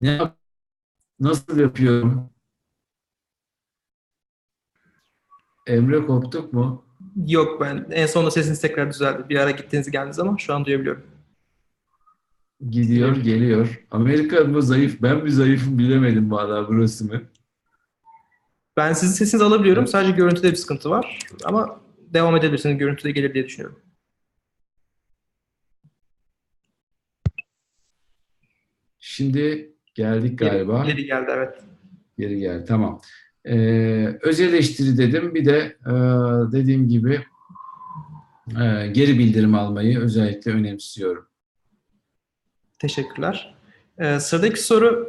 [0.02, 0.38] ne yap
[1.20, 2.30] nasıl yapıyorum?
[5.68, 6.86] Emre koptuk mu?
[7.28, 9.30] Yok ben en sonunda sesiniz tekrar düzeldi.
[9.30, 11.04] Bir ara gittiniz geldiniz ama şu an duyabiliyorum.
[12.70, 13.86] Gidiyor, geliyor.
[13.92, 17.22] Amerika mı zayıf, ben mi zayıfım bilemedim valla burası mı?
[18.78, 19.88] Ben sizin sesinizi alabiliyorum.
[19.88, 21.20] Sadece görüntüde bir sıkıntı var.
[21.46, 22.78] Ama devam edebilirsiniz.
[22.78, 23.80] Görüntüde gelir diye düşünüyorum.
[29.00, 30.86] Şimdi geldik Geri- galiba.
[30.86, 31.64] Geri, geldi evet.
[32.18, 33.02] Geri geldi, tamam.
[33.50, 35.36] Ee, öz eleştiri dedim.
[35.36, 35.92] Bir de e,
[36.52, 37.22] dediğim gibi
[38.50, 41.28] e, geri bildirim almayı özellikle önemsiyorum.
[42.80, 43.56] Teşekkürler.
[44.00, 45.08] Ee, sıradaki soru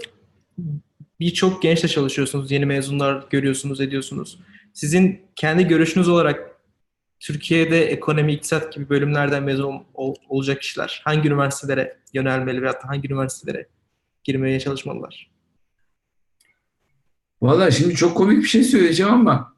[1.21, 2.51] birçok gençle çalışıyorsunuz.
[2.51, 4.39] Yeni mezunlar görüyorsunuz, ediyorsunuz.
[4.75, 6.51] Sizin kendi görüşünüz olarak
[7.21, 13.09] Türkiye'de ekonomi, iktisat gibi bölümlerden mezun ol- ol- olacak kişiler hangi üniversitelere yönelmeli da hangi
[13.09, 13.67] üniversitelere
[14.25, 15.31] girmeye çalışmalılar?
[17.43, 19.55] Valla şimdi çok komik bir şey söyleyeceğim ama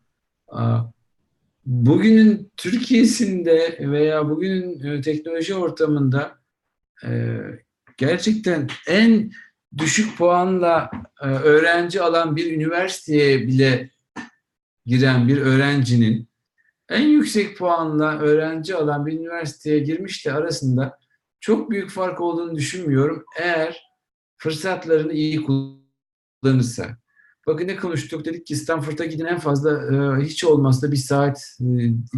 [1.66, 6.39] bugünün Türkiye'sinde veya bugünün e, teknoloji ortamında
[7.05, 7.39] e,
[7.97, 9.31] gerçekten en
[9.78, 10.91] düşük puanla
[11.22, 13.91] e, öğrenci alan bir üniversiteye bile
[14.87, 16.28] giren bir öğrencinin
[16.89, 20.99] en yüksek puanla öğrenci alan bir üniversiteye girmiş de arasında
[21.41, 23.24] çok büyük fark olduğunu düşünmüyorum.
[23.41, 23.83] Eğer
[24.37, 26.97] fırsatlarını iyi kullanırsa.
[27.51, 31.66] Bakın ne konuştuk dedik ki Stanford'a gidin en fazla e, hiç olmazsa bir saat e,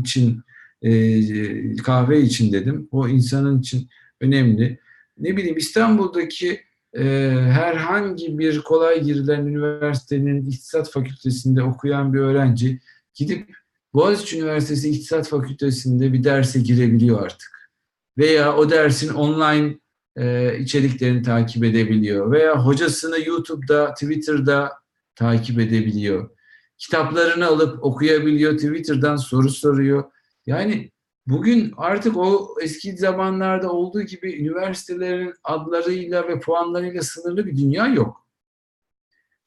[0.01, 0.41] için
[0.83, 2.89] e, kahve için dedim.
[2.91, 3.89] O insanın için
[4.21, 4.79] önemli.
[5.19, 6.61] Ne bileyim İstanbul'daki
[6.95, 12.81] herhangi bir kolay girilen üniversitenin iktisat fakültesinde okuyan bir öğrenci
[13.15, 13.57] gidip
[13.95, 17.71] Boğaziçi Üniversitesi İktisat Fakültesi'nde bir derse girebiliyor artık.
[18.19, 19.79] Veya o dersin online
[20.17, 22.33] e, içeriklerini takip edebiliyor.
[22.33, 24.82] Veya hocasını YouTube'da, Twitter'da
[25.15, 26.31] takip edebiliyor.
[26.79, 30.05] Kitaplarını alıp okuyabiliyor, Twitter'dan soru soruyor.
[30.47, 30.91] Yani
[31.27, 38.27] bugün artık o eski zamanlarda olduğu gibi üniversitelerin adlarıyla ve puanlarıyla sınırlı bir dünya yok.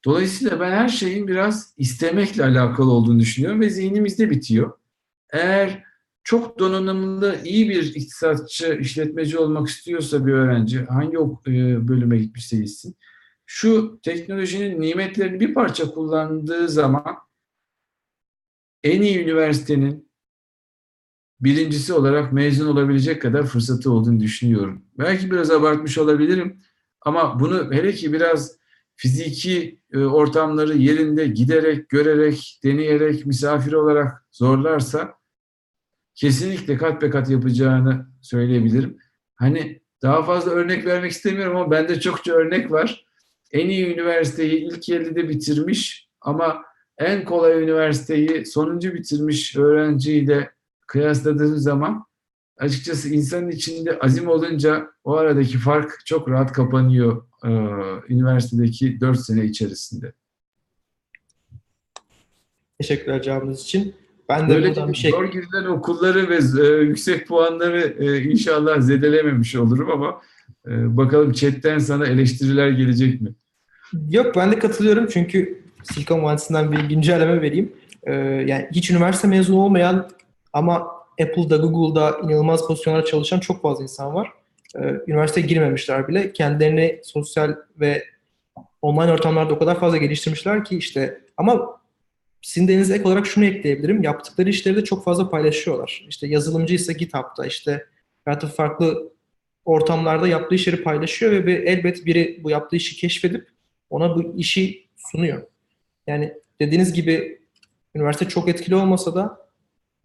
[0.05, 4.71] Dolayısıyla ben her şeyin biraz istemekle alakalı olduğunu düşünüyorum ve zihnimizde bitiyor.
[5.29, 5.83] Eğer
[6.23, 12.95] çok donanımlı, iyi bir iktisatçı, işletmeci olmak istiyorsa bir öğrenci, hangi e, bölüme gitmişse gitsin,
[13.45, 17.17] şu teknolojinin nimetlerini bir parça kullandığı zaman
[18.83, 20.09] en iyi üniversitenin
[21.39, 24.85] birincisi olarak mezun olabilecek kadar fırsatı olduğunu düşünüyorum.
[24.97, 26.61] Belki biraz abartmış olabilirim
[27.01, 28.57] ama bunu hele ki biraz
[28.95, 35.13] fiziki e, ortamları yerinde giderek, görerek, deneyerek, misafir olarak zorlarsa
[36.15, 38.97] kesinlikle kat be kat yapacağını söyleyebilirim.
[39.35, 43.04] Hani daha fazla örnek vermek istemiyorum ama bende çokça örnek var.
[43.55, 46.63] En iyi üniversiteyi ilk 50'de bitirmiş ama
[46.97, 50.51] en kolay üniversiteyi sonuncu bitirmiş öğrenciyle
[50.87, 52.05] kıyasladığım zaman
[52.57, 57.49] açıkçası insanın içinde azim olunca o aradaki fark çok rahat kapanıyor e,
[58.13, 60.13] üniversitedeki 4 sene içerisinde.
[62.79, 63.95] Teşekkürler cevabınız için.
[64.29, 69.55] Ben de Böylece bir şey zor girilen okulları ve e, yüksek puanları e, inşallah zedelememiş
[69.55, 70.21] olurum ama
[70.67, 73.35] e, bakalım chatten sana eleştiriler gelecek mi?
[74.09, 77.73] Yok ben de katılıyorum çünkü Silikon Vadisi'nden bir güncelleme vereyim.
[78.03, 78.13] Ee,
[78.47, 80.09] yani hiç üniversite mezunu olmayan
[80.53, 80.75] ama
[81.21, 84.29] Apple'da, Google'da inanılmaz pozisyonlarda çalışan çok fazla insan var.
[84.75, 86.33] Ee, üniversiteye girmemişler bile.
[86.33, 88.03] Kendilerini sosyal ve
[88.81, 91.81] online ortamlarda o kadar fazla geliştirmişler ki işte ama
[92.41, 94.03] sizin denize ek olarak şunu ekleyebilirim.
[94.03, 96.05] Yaptıkları işleri de çok fazla paylaşıyorlar.
[96.09, 97.85] İşte yazılımcıysa GitHub'da işte
[98.27, 99.13] veya da farklı
[99.65, 103.54] ortamlarda yaptığı işleri paylaşıyor ve bir, elbet biri bu yaptığı işi keşfedip
[103.95, 105.43] ona bu işi sunuyor.
[106.07, 107.39] Yani dediğiniz gibi
[107.95, 109.37] üniversite çok etkili olmasa da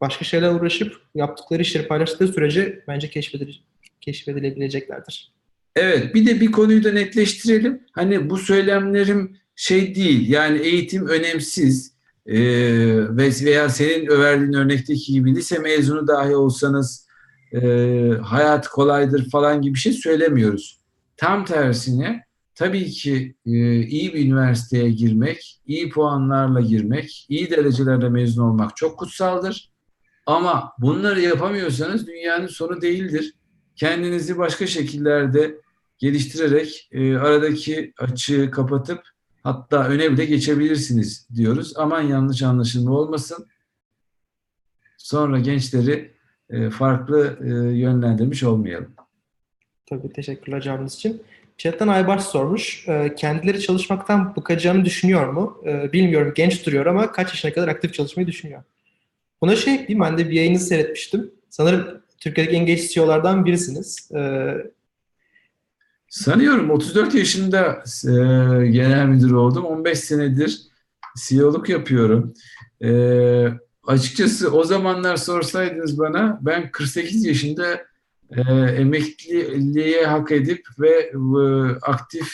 [0.00, 3.60] başka şeyler uğraşıp yaptıkları işleri paylaştığı sürece bence keşfedile-
[4.00, 5.32] keşfedilebileceklerdir.
[5.76, 7.82] Evet, bir de bir konuyu da netleştirelim.
[7.92, 11.94] Hani bu söylemlerim şey değil, yani eğitim önemsiz
[12.26, 12.38] e,
[13.16, 17.06] ve veya senin verdiğin örnekteki gibi lise mezunu dahi olsanız
[17.52, 17.58] e,
[18.22, 20.80] hayat kolaydır falan gibi bir şey söylemiyoruz.
[21.16, 22.24] Tam tersine
[22.60, 23.50] tabii ki e,
[23.82, 29.70] iyi bir üniversiteye girmek, iyi puanlarla girmek, iyi derecelerle mezun olmak çok kutsaldır.
[30.26, 33.34] Ama bunları yapamıyorsanız dünyanın sonu değildir.
[33.76, 35.56] Kendinizi başka şekillerde
[35.98, 39.00] geliştirerek e, aradaki açığı kapatıp
[39.42, 41.72] hatta öne bile geçebilirsiniz diyoruz.
[41.76, 43.46] Aman yanlış anlaşılma olmasın.
[44.98, 46.12] Sonra gençleri
[46.50, 47.48] e, farklı e,
[47.78, 48.92] yönlendirmiş olmayalım.
[49.86, 51.22] Tabii teşekkürler cevabınız için.
[51.60, 52.88] Chatten Aybars sormuş.
[52.88, 55.62] E, kendileri çalışmaktan bıkacağını düşünüyor mu?
[55.66, 58.62] E, bilmiyorum genç duruyor ama kaç yaşına kadar aktif çalışmayı düşünüyor?
[59.42, 60.00] Buna şey ekleyeyim.
[60.00, 61.30] Ben de bir yayınınızı seyretmiştim.
[61.50, 64.10] Sanırım Türkiye'deki en genç CEO'lardan birisiniz.
[64.12, 64.52] E,
[66.08, 68.10] Sanıyorum 34 yaşında e,
[68.66, 69.64] genel müdür oldum.
[69.64, 70.60] 15 senedir
[71.28, 72.34] CEO'luk yapıyorum.
[73.86, 77.89] Açıkçası o zamanlar sorsaydınız bana ben 48 yaşında
[78.36, 81.16] e, emekliliğe hak edip ve e,
[81.82, 82.32] aktif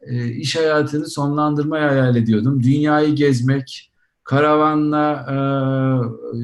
[0.00, 2.62] e, iş hayatını sonlandırmayı hayal ediyordum.
[2.62, 3.92] Dünyayı gezmek,
[4.24, 5.26] karavanla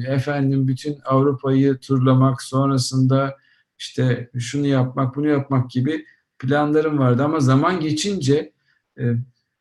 [0.07, 3.37] e, efendim bütün Avrupa'yı turlamak, sonrasında
[3.79, 6.05] işte şunu yapmak, bunu yapmak gibi
[6.39, 8.51] planlarım vardı ama zaman geçince
[8.99, 9.03] e,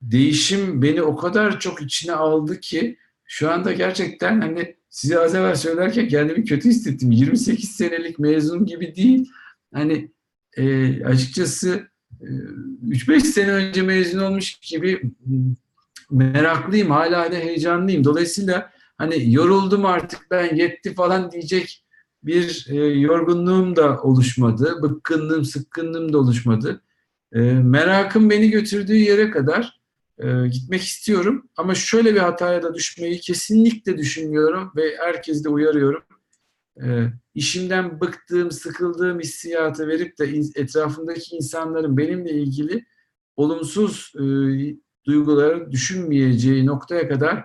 [0.02, 5.56] değişim beni o kadar çok içine aldı ki şu anda gerçekten hani size az evvel
[5.56, 7.10] söylerken kendimi kötü hissettim.
[7.10, 9.30] 28 senelik mezun gibi değil.
[9.74, 10.10] Hani
[10.56, 11.88] e, açıkçası
[12.20, 12.26] e,
[12.88, 15.02] 3-5 sene önce mezun olmuş gibi
[16.10, 16.90] meraklıyım.
[16.90, 18.04] Hala da heyecanlıyım.
[18.04, 21.84] Dolayısıyla hani yoruldum artık ben yetti falan diyecek
[22.22, 24.82] bir e, yorgunluğum da oluşmadı.
[24.82, 26.82] Bıkkınlığım, sıkkınlığım da oluşmadı.
[27.32, 29.80] E, merakım beni götürdüğü yere kadar
[30.18, 31.48] e, gitmek istiyorum.
[31.56, 36.02] Ama şöyle bir hataya da düşmeyi kesinlikle düşünmüyorum ve herkesi de uyarıyorum.
[36.82, 36.86] E,
[37.34, 40.24] işimden bıktığım, sıkıldığım hissiyatı verip de
[40.56, 42.84] etrafımdaki insanların benimle ilgili
[43.36, 44.22] olumsuz e,
[45.06, 47.44] duyguları düşünmeyeceği noktaya kadar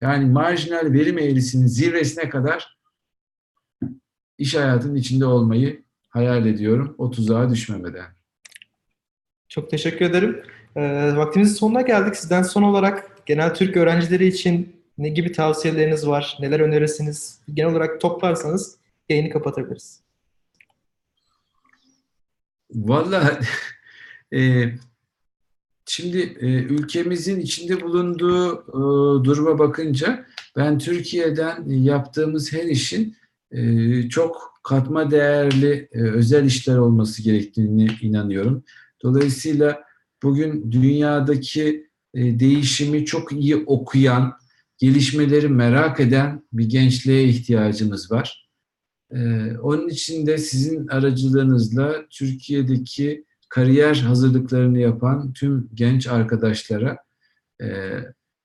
[0.00, 2.78] yani marjinal verim eğrisinin zirvesine kadar
[4.38, 6.94] iş hayatının içinde olmayı hayal ediyorum.
[6.98, 8.06] O tuzağa düşmemeden.
[9.48, 10.42] Çok teşekkür ederim.
[10.76, 12.16] E, vaktimizin sonuna geldik.
[12.16, 16.38] Sizden son olarak genel Türk öğrencileri için ne gibi tavsiyeleriniz var?
[16.40, 17.40] Neler önerirsiniz?
[17.54, 18.76] Genel olarak toplarsanız
[19.08, 20.00] yayını kapatabiliriz.
[22.74, 23.38] Vallahi
[24.36, 24.64] e,
[25.86, 33.16] şimdi e, ülkemizin içinde bulunduğu e, duruma bakınca ben Türkiye'den yaptığımız her işin
[33.52, 38.64] e, çok katma değerli e, özel işler olması gerektiğini inanıyorum.
[39.02, 39.89] Dolayısıyla
[40.22, 44.32] bugün dünyadaki e, değişimi çok iyi okuyan,
[44.78, 48.50] gelişmeleri merak eden bir gençliğe ihtiyacımız var.
[49.10, 49.18] E,
[49.58, 56.96] onun için de sizin aracılığınızla Türkiye'deki kariyer hazırlıklarını yapan tüm genç arkadaşlara
[57.62, 57.66] e,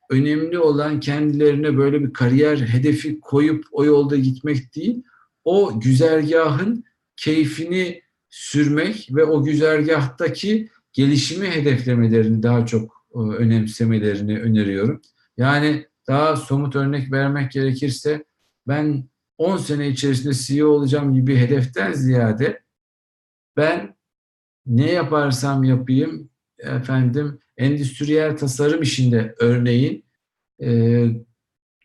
[0.09, 5.03] önemli olan kendilerine böyle bir kariyer hedefi koyup o yolda gitmek değil,
[5.43, 6.83] o güzergahın
[7.17, 15.01] keyfini sürmek ve o güzergahtaki gelişimi hedeflemelerini daha çok e, önemsemelerini öneriyorum.
[15.37, 18.25] Yani daha somut örnek vermek gerekirse
[18.67, 22.63] ben 10 sene içerisinde CEO olacağım gibi hedeften ziyade
[23.57, 23.95] ben
[24.65, 26.29] ne yaparsam yapayım
[26.59, 30.05] efendim endüstriyel tasarım işinde örneğin
[30.61, 31.05] e,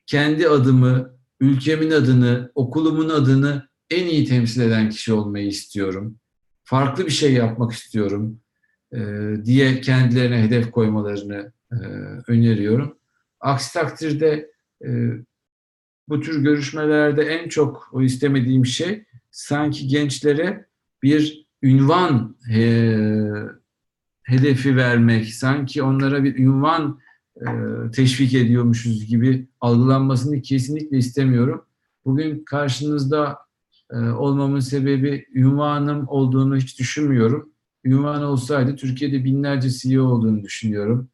[0.06, 6.18] kendi adımı, ülkemin adını, okulumun adını en iyi temsil eden kişi olmayı istiyorum.
[6.64, 8.40] Farklı bir şey yapmak istiyorum
[9.44, 11.76] diye kendilerine hedef koymalarını e,
[12.28, 12.98] öneriyorum.
[13.40, 14.50] Aksi takdirde
[14.84, 14.88] e,
[16.08, 20.66] bu tür görüşmelerde en çok o istemediğim şey sanki gençlere
[21.02, 22.60] bir ünvan e,
[24.22, 27.00] hedefi vermek, sanki onlara bir ünvan
[27.36, 27.46] e,
[27.90, 31.64] teşvik ediyormuşuz gibi algılanmasını kesinlikle istemiyorum.
[32.04, 33.38] Bugün karşınızda
[33.90, 37.49] e, olmamın sebebi ünvanım olduğunu hiç düşünmüyorum.
[37.84, 41.08] Ünvan olsaydı Türkiye'de binlerce CEO olduğunu düşünüyorum.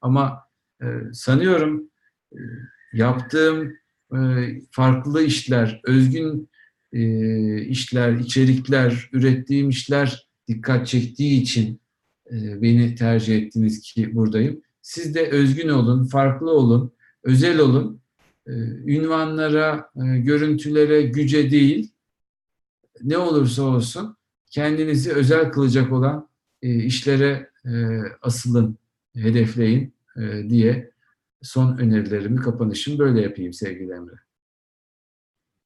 [0.00, 0.38] Ama
[0.82, 1.90] e, sanıyorum
[2.32, 2.38] e,
[2.92, 3.76] yaptığım
[4.14, 4.18] e,
[4.70, 6.50] farklı işler, özgün
[6.92, 11.80] e, işler, içerikler, ürettiğim işler dikkat çektiği için
[12.30, 14.62] e, beni tercih ettiniz ki buradayım.
[14.82, 16.92] Siz de özgün olun, farklı olun,
[17.22, 18.00] özel olun.
[18.46, 18.52] E,
[18.86, 21.92] ünvanlara, e, görüntülere, güce değil,
[23.02, 24.16] ne olursa olsun
[24.50, 26.28] kendinizi özel kılacak olan
[26.62, 27.70] e, işlere e,
[28.22, 28.78] asılın,
[29.14, 30.90] hedefleyin e, diye
[31.42, 34.14] son önerilerimi, kapanışım böyle yapayım sevgili Emre.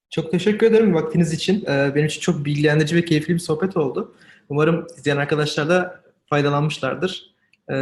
[0.09, 1.65] Çok teşekkür ederim vaktiniz için.
[1.65, 4.15] Ee, benim için çok bilgilendirici ve keyifli bir sohbet oldu.
[4.49, 7.35] Umarım izleyen arkadaşlar da faydalanmışlardır.
[7.69, 7.73] Ee,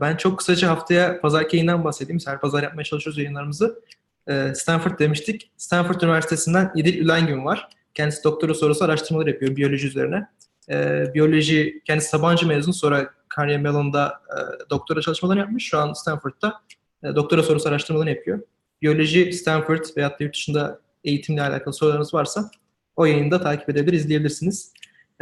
[0.00, 2.20] ben çok kısaca haftaya pazarki yayından bahsedeyim.
[2.26, 3.82] Her pazar yapmaya çalışıyoruz yayınlarımızı.
[4.28, 5.50] Ee, Stanford demiştik.
[5.56, 7.68] Stanford Üniversitesi'nden İdil Ülengün var.
[7.94, 10.26] Kendisi doktora sorusu araştırmalar yapıyor biyoloji üzerine.
[10.70, 15.64] Ee, biyoloji, kendisi Sabancı mezun sonra Carnegie Mellon'da e, doktora çalışmalarını yapmış.
[15.64, 16.62] Şu an Stanford'da
[17.04, 18.40] e, doktora sorusu araştırmalarını yapıyor.
[18.82, 22.50] Biyoloji, Stanford veyahut da yurt dışında eğitimle alakalı sorularınız varsa
[22.96, 24.72] o yayını da takip edebilir, izleyebilirsiniz.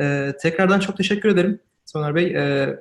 [0.00, 2.24] Ee, tekrardan çok teşekkür ederim Soner Bey.
[2.24, 2.78] Ee,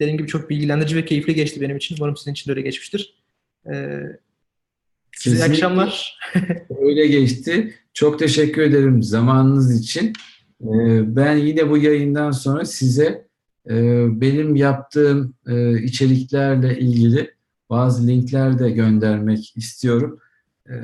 [0.00, 1.96] dediğim gibi çok bilgilendirici ve keyifli geçti benim için.
[1.98, 3.14] Umarım sizin için de öyle geçmiştir.
[3.72, 4.02] Ee,
[5.12, 6.18] size iyi akşamlar.
[6.80, 7.74] Öyle geçti.
[7.94, 10.12] Çok teşekkür ederim zamanınız için.
[10.62, 13.28] Ee, Ben yine bu yayından sonra size
[13.70, 17.34] e, benim yaptığım e, içeriklerle ilgili
[17.70, 20.20] bazı linkler de göndermek istiyorum.
[20.70, 20.74] Ee,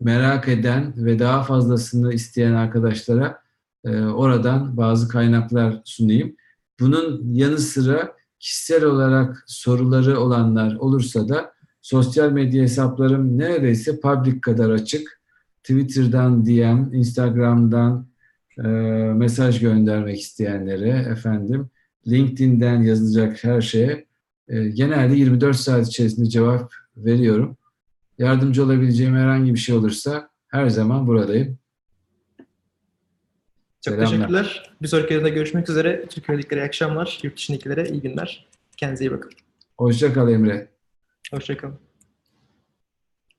[0.00, 3.40] Merak eden ve daha fazlasını isteyen arkadaşlara
[3.84, 6.36] e, oradan bazı kaynaklar sunayım.
[6.80, 11.52] Bunun yanı sıra kişisel olarak soruları olanlar olursa da
[11.82, 15.20] sosyal medya hesaplarım neredeyse public kadar açık.
[15.62, 18.06] Twitter'dan DM, Instagram'dan
[18.58, 18.68] e,
[19.14, 21.70] mesaj göndermek isteyenlere efendim,
[22.08, 24.06] LinkedIn'den yazılacak her şeye
[24.48, 27.56] e, genelde 24 saat içerisinde cevap veriyorum.
[28.18, 31.58] Yardımcı olabileceğim herhangi bir şey olursa her zaman buradayım.
[33.80, 34.10] Çok Selamlar.
[34.10, 34.70] teşekkürler.
[34.82, 36.06] Bir sonraki yayında görüşmek üzere.
[36.06, 37.20] Türkiye'dekilere iyi akşamlar.
[37.22, 38.46] Yurt dışındakilere iyi günler.
[38.76, 39.30] Kendinize iyi bakın.
[39.78, 40.68] Hoşça kal Emre.
[41.32, 41.85] Hoşçakalın.